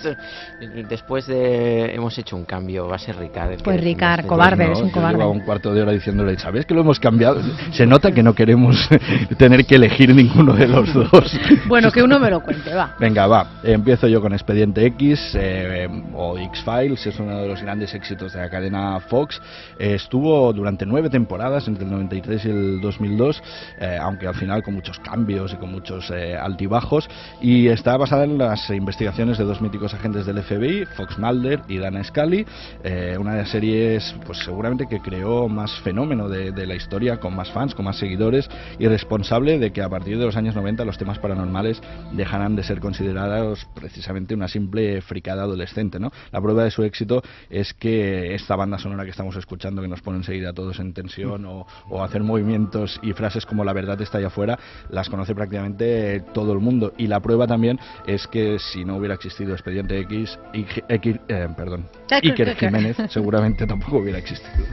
[0.89, 3.53] Después de hemos hecho un cambio, va a ser Ricard.
[3.53, 5.24] el Pues Ricard, cobarde, es un cobarde.
[5.24, 7.41] un cuarto de hora diciéndole, ¿sabes que lo hemos cambiado?
[7.72, 8.76] Se nota que no queremos
[9.39, 11.41] tener que elegir ninguno de los dos.
[11.66, 12.95] Bueno, que uno me lo cuente, va.
[13.01, 13.47] Venga, va.
[13.62, 18.41] Empiezo yo con Expediente X eh, o X-Files, es uno de los grandes éxitos de
[18.41, 19.41] la cadena Fox.
[19.78, 23.43] Eh, estuvo durante nueve temporadas, entre el 93 y el 2002,
[23.81, 27.09] eh, aunque al final con muchos cambios y con muchos eh, altibajos.
[27.41, 31.78] Y está basada en las investigaciones de dos míticos agentes del FBI, Fox Mulder y
[31.78, 32.44] Dana Scully.
[32.82, 37.20] eh, una de las series, pues seguramente que creó más fenómeno de, de la historia,
[37.20, 38.48] con más fans, con más seguidores
[38.78, 41.80] y responsable de que a partir de los años 90 los temas paranormales
[42.12, 46.00] dejaran de ser considerados precisamente una simple fricada adolescente.
[46.00, 46.10] ¿no?
[46.32, 50.00] La prueba de su éxito es que esta banda sonora que estamos escuchando, que nos
[50.00, 54.18] pone enseguida todos en tensión, o, o hacer movimientos y frases como la verdad está
[54.18, 54.58] allá afuera,
[54.90, 56.94] las conoce prácticamente todo el mundo.
[56.98, 57.59] Y la prueba también
[58.06, 63.66] es que si no hubiera existido Expediente X, Ig- X- eh, perdón, Iker Jiménez seguramente
[63.66, 64.66] tampoco hubiera existido.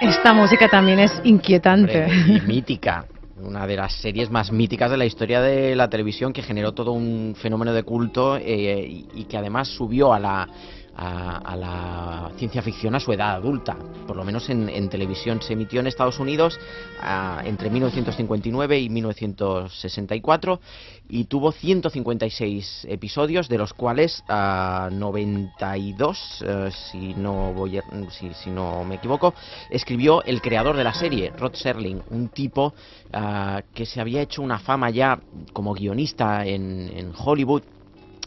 [0.00, 2.04] Esta música también es inquietante.
[2.04, 3.06] Hombre, y mítica.
[3.40, 6.92] Una de las series más míticas de la historia de la televisión que generó todo
[6.92, 10.48] un fenómeno de culto eh, y, y que además subió a la,
[10.96, 13.76] a, a la ciencia ficción a su edad adulta.
[14.06, 15.40] Por lo menos en, en televisión.
[15.42, 16.58] Se emitió en Estados Unidos
[17.00, 20.60] ah, entre 1959 y 1964
[21.08, 28.32] y tuvo 156 episodios, de los cuales ah, 92, eh, si, no voy a- si,
[28.34, 29.34] si no me equivoco,
[29.70, 32.74] escribió el creador de la serie, Rod Serling, un tipo
[33.12, 35.18] ah, que se había hecho una fama ya
[35.52, 37.62] como guionista en, en Hollywood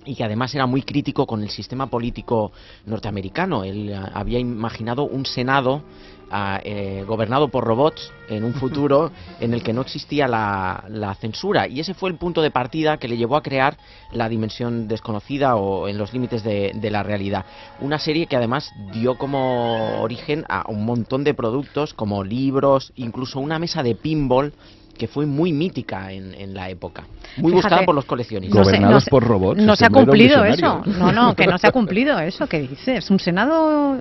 [0.08, 2.51] y que además era muy crítico con el sistema político
[2.86, 3.64] norteamericano.
[3.64, 5.84] Él ah, había imaginado un Senado
[6.32, 11.14] ah, eh, gobernado por robots en un futuro en el que no existía la, la
[11.16, 11.68] censura.
[11.68, 13.78] Y ese fue el punto de partida que le llevó a crear
[14.14, 17.45] la dimensión desconocida o en los límites de, de la realidad.
[17.82, 23.41] Una serie que además dio como origen a un montón de productos como libros, incluso
[23.41, 24.53] una mesa de pinball
[24.98, 27.04] que fue muy mítica en, en la época.
[27.38, 28.58] Muy Fíjate, buscada por los coleccionistas.
[28.58, 29.62] no Gobernados no sé- por robots.
[29.62, 30.82] No se ha cumplido eso.
[30.86, 32.48] No, no, que no se ha cumplido eso.
[32.48, 33.10] ¿Qué dices?
[33.12, 33.98] ¿Un Senado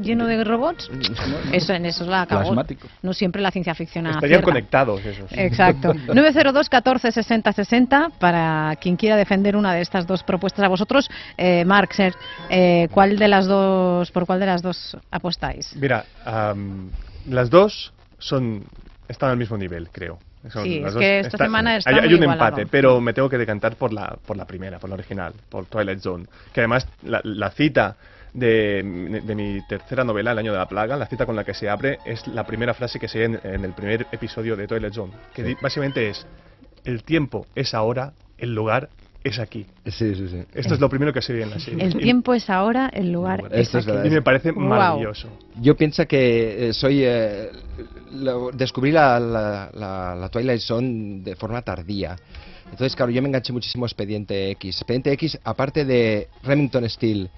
[0.00, 0.90] lleno de robots?
[1.52, 2.42] Eso, en eso es la acabó.
[2.42, 2.88] Plasmático.
[3.02, 4.44] No siempre la ciencia ficción Estarían acierta.
[4.44, 5.30] conectados esos.
[5.32, 5.92] Exacto.
[6.14, 10.64] 902 14 60 60 para quien quiera defender una de estas dos propuestas.
[10.64, 12.14] A vosotros, eh, Marc, Ser,
[12.50, 15.74] eh, ¿cuál de las dos, por cuál de las dos apostáis?
[15.76, 16.04] Mira,
[17.26, 18.64] las dos son
[19.08, 20.18] están al mismo nivel, creo.
[20.50, 22.48] Son Sí, es que esta semana está hay, hay un igualado.
[22.48, 25.66] empate, pero me tengo que decantar por la por la primera, por la original, por
[25.66, 27.96] Twilight Zone, que además la, la cita
[28.32, 31.54] de, de mi tercera novela, El año de la plaga, la cita con la que
[31.54, 34.66] se abre es la primera frase que se ve en, en el primer episodio de
[34.68, 36.26] Twilight Zone, que básicamente es
[36.84, 38.88] el tiempo es ahora, el lugar
[39.24, 39.66] es aquí.
[39.86, 40.42] Sí, sí, sí.
[40.54, 41.84] Esto es lo primero que se ve en la serie.
[41.84, 43.92] El Y- tiempo es ahora, el lugar es Esto es aquí.
[43.92, 44.04] verdad.
[44.10, 45.28] y me parece maravilloso.
[45.60, 47.02] Yo pienso que eh, soy.
[47.04, 47.50] eh,
[48.12, 52.16] lo- descubrí la, la, la- la Twilight Zone de forma tardía.
[52.70, 54.76] Entonces, claro, yo me enganché muchísimo a Expediente X.
[54.76, 57.28] Expediente X, aparte de Remington Steele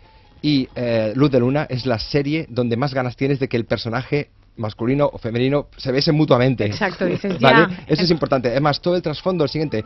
[0.43, 3.64] y eh, Luz de Luna, es la serie donde más ganas tienes de que el
[3.64, 6.66] personaje masculino o femenino se besen mutuamente.
[6.66, 7.74] Exacto, dices, ¿Vale?
[7.74, 7.85] ya.
[7.87, 8.49] Eso es importante.
[8.49, 9.85] Además, todo el trasfondo, el siguiente.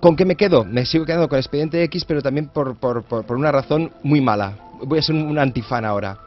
[0.00, 0.64] ¿Con qué me quedo?
[0.64, 4.20] Me sigo quedando con Expediente X, pero también por, por, por, por una razón muy
[4.20, 4.56] mala.
[4.82, 6.18] Voy a ser un, un antifan ahora.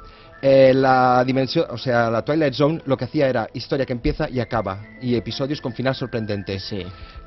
[0.46, 4.30] Eh, la dimensión, o sea, la Twilight Zone lo que hacía era historia que empieza
[4.30, 6.60] y acaba, y episodios con final sorprendente.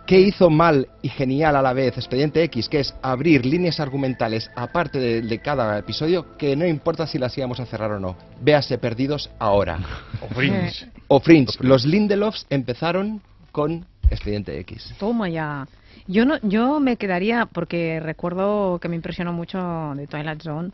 [0.06, 2.68] ¿Qué hizo mal y genial a la vez Expediente X?
[2.68, 7.36] Que es abrir líneas argumentales aparte de, de cada episodio que no importa si las
[7.38, 8.16] íbamos a cerrar o no.
[8.42, 9.78] Véase perdidos ahora.
[10.20, 10.86] O Fringe.
[11.08, 11.56] O Fringe.
[11.60, 14.94] Los Lindelofs empezaron con Expediente X.
[14.98, 15.66] Toma ya.
[16.08, 20.70] Yo no, yo me quedaría porque recuerdo que me impresionó mucho de Twilight Zone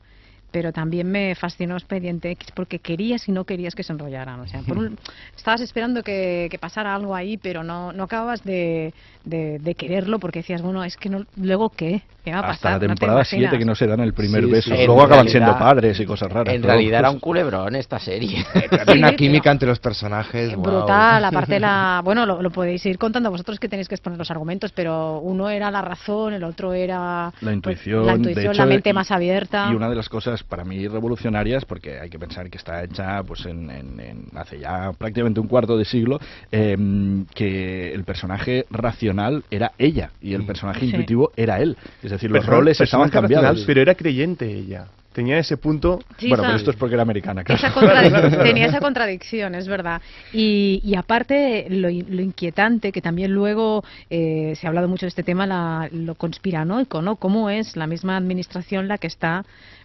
[0.50, 4.38] pero también me fascinó Expediente X porque querías y no querías que se enrollaran.
[4.38, 4.98] O sea, por un-
[5.34, 8.92] estabas esperando que, que pasara algo ahí, pero no, no acabas de,
[9.24, 12.68] de- de quererlo porque decías, bueno, es que no, luego qué, qué va a Hasta
[12.70, 13.58] la No te temporada 7 imaginas.
[13.58, 14.70] que no se dan el primer Sí, beso.
[14.74, 14.86] sí.
[14.86, 16.54] Luego acaban realidad- siendo padres y cosas raras.
[16.54, 18.44] En realidad era un culebrón esta serie.
[18.86, 20.54] Hay una química entre los personajes.
[20.54, 20.62] guau.
[20.78, 24.30] brutal, aparte la, bueno, lo, lo podéis ir contando vosotros que tenéis que exponer los
[24.30, 28.52] argumentos, pero uno era la razón, el otro era La pues, intuición, la, de intuición,
[28.52, 29.68] hecho, la mente y- más abierta.
[29.70, 33.22] Y una de las cosas para mí revolucionarias, porque hay que pensar que está hecha
[33.24, 36.20] pues en, en- en- hace ya prácticamente un cuarto de siglo,
[36.50, 40.86] em, que el personaje racional era ella y el personaje Sí.
[40.86, 41.76] intuitivo era él.
[42.02, 43.64] Es decir, los roles estaban cambiados.
[43.66, 44.86] Pero era creyente ella.
[45.12, 45.98] Tenía ese punto.
[46.16, 47.60] Sí, bueno, pero esto es porque era americana, claro.
[47.66, 50.00] Esa tenía esa contradicción, es verdad.
[50.32, 55.04] Y, y aparte, lo, in- lo inquietante, que también luego eh, se ha hablado mucho
[55.04, 57.16] de este tema, la, lo conspiranoico, ¿no?
[57.16, 59.44] Cómo es la misma administración la que está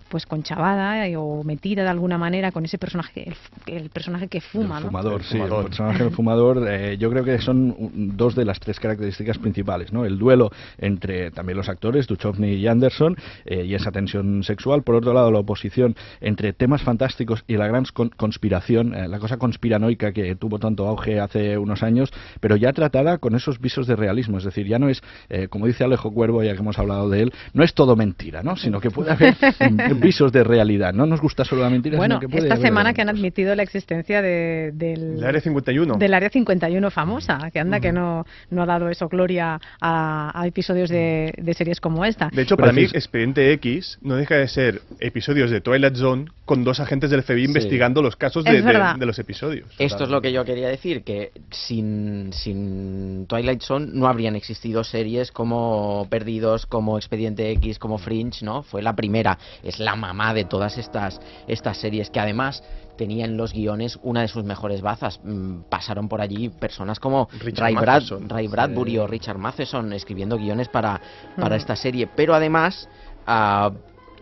[0.09, 3.33] pues conchavada eh, o metida de alguna manera con ese personaje,
[3.65, 4.89] el, personaje que fuma, El ¿no?
[4.89, 5.59] fumador, sí, fumador.
[5.59, 7.75] el personaje del fumador, eh, yo creo que son
[8.17, 10.05] dos de las tres características principales, ¿no?
[10.05, 14.83] El duelo entre también los actores, Duchovny y Anderson, eh, y esa tensión sexual.
[14.83, 19.19] Por otro lado, la oposición entre temas fantásticos y la gran con- conspiración, eh, la
[19.19, 23.87] cosa conspiranoica que tuvo tanto auge hace unos años, pero ya tratada con esos visos
[23.87, 24.37] de realismo.
[24.37, 27.23] Es decir, ya no es, eh, como dice Alejo Cuervo, ya que hemos hablado de
[27.23, 28.55] él, no es todo mentira, ¿no?
[28.55, 29.35] Sino que puede haber
[29.99, 30.93] visos de realidad.
[30.93, 33.55] No nos gusta solo la mentira, Bueno, sino que puede esta semana que han admitido
[33.55, 35.97] la existencia de- del, El área 51.
[35.97, 40.47] del área 51 famosa, que anda que no, no ha dado eso gloria a, a
[40.47, 42.29] episodios de, de series como esta.
[42.31, 46.63] De hecho, para mí, Expediente X no deja de ser episodios de Twilight Zone con
[46.63, 48.61] dos agentes del FBI investigando los casos de,
[49.05, 49.67] los episodios.
[49.77, 54.83] Esto es lo que yo quería decir, que sin, sin Twilight Zone no habrían existido
[54.85, 58.63] series como Perdidos, como Expediente X, como Fringe, ¿no?
[58.63, 61.19] Fue la primera, es la mamá de todas estas,
[61.49, 62.63] estas series que además
[62.97, 65.19] tenía en los guiones una de sus mejores bazas.
[65.23, 68.21] Mm, Pasaron por allí personas como Ray, Brad-.
[68.27, 70.99] Ray Bradbury o Richard Matheson escribiendo guiones para,
[71.35, 71.59] para Mm.
[71.59, 72.87] esta serie, pero además...
[73.27, 73.71] ah,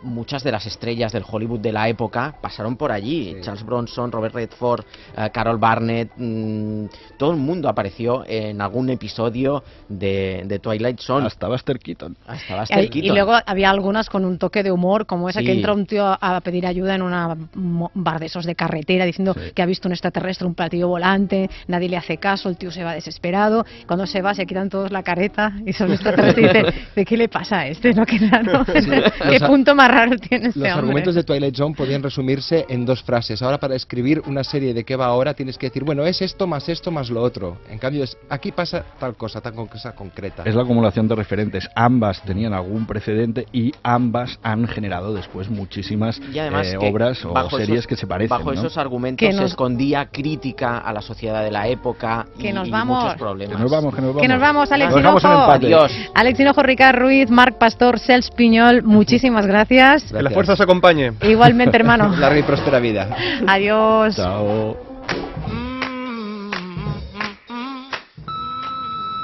[0.03, 3.35] muchas de las estrellas del Hollywood de la época pasaron por allí.
[3.41, 4.85] Charles Bronson, Robert Redford,
[5.17, 6.85] eh, Carol Barnett, mm,
[7.17, 11.27] todo el mundo apareció en algún episodio de, de Twilight Zone.
[11.27, 12.15] Hasta Buster Keaton.
[12.27, 13.15] Hasta Buster Y, y Keaton.
[13.15, 15.45] luego había algunas con un toque de humor, como esa Sí.
[15.45, 19.35] que entra un tío a, pedir ayuda en una bar de esos de carretera diciendo
[19.53, 22.83] que ha visto un extraterrestre, un platillo volante, nadie le hace caso, el tío se
[22.83, 26.73] va desesperado, cuando se va se quitan todos la careta y son extraterrestres y dicen,
[26.95, 27.93] ¿de qué le pasa a este?
[27.93, 28.05] ¿No?
[28.15, 28.63] Qué raro.
[28.65, 30.71] ¿Qué punto más raro tiene este Los hombre?
[30.71, 33.41] argumentos de Twilight Zone podían resumirse en dos frases.
[33.41, 36.47] Ahora para escribir una serie de qué va ahora tienes que decir, bueno, es esto
[36.47, 37.57] más esto más lo otro.
[37.69, 40.43] En cambio, es, aquí pasa tal cosa, tal cosa concreta.
[40.45, 41.67] Es la acumulación de referentes.
[41.75, 47.49] Ambas tenían algún precedente y ambas han generado después muchísimas Y además eh, obras o
[47.49, 48.29] series esos- que se parecen.
[48.37, 48.59] Bajo ¿no?
[48.59, 52.53] esos argumentos Que se nos- escondía crítica a la sociedad de la época Que y,
[52.53, 53.03] nos y vamos.
[53.03, 53.55] muchos problemas.
[53.55, 54.21] Que nos vamos, que nos vamos.
[54.21, 55.27] Que nos vamos, Alex Nos Hinojo.
[55.27, 55.91] Adiós.
[56.13, 60.11] Alex Hinojo, Ricard Ruiz, Marc Pastor, Cels Piñol, muchísimas gracias.
[60.11, 61.13] Que la fuerza os acompañe.
[61.21, 62.15] Igualmente, hermano.
[62.17, 63.15] Larga y próspera vida.
[63.47, 64.15] Adiós.
[64.15, 64.77] Chao.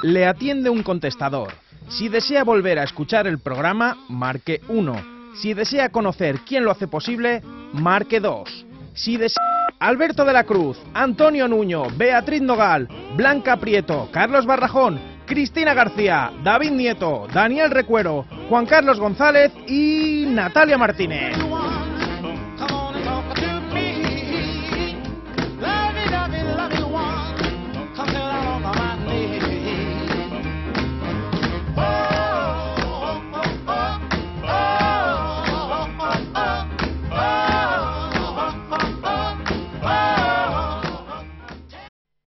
[0.04, 1.54] Le atiende un contestador.
[1.88, 4.96] Si desea volver a escuchar el programa, marque 1.
[5.36, 7.42] Si desea conocer quién lo hace posible,
[7.74, 8.66] marque 2.
[8.94, 9.42] Si desea...
[9.80, 15.00] Alberto de la Cruz, Antonio Nuño, Beatriz Nogal, Blanca Prieto, Carlos Barrajón,
[15.32, 21.38] Cristina García, David Nieto, Daniel Recuero, Juan Carlos González y Natalia Martínez.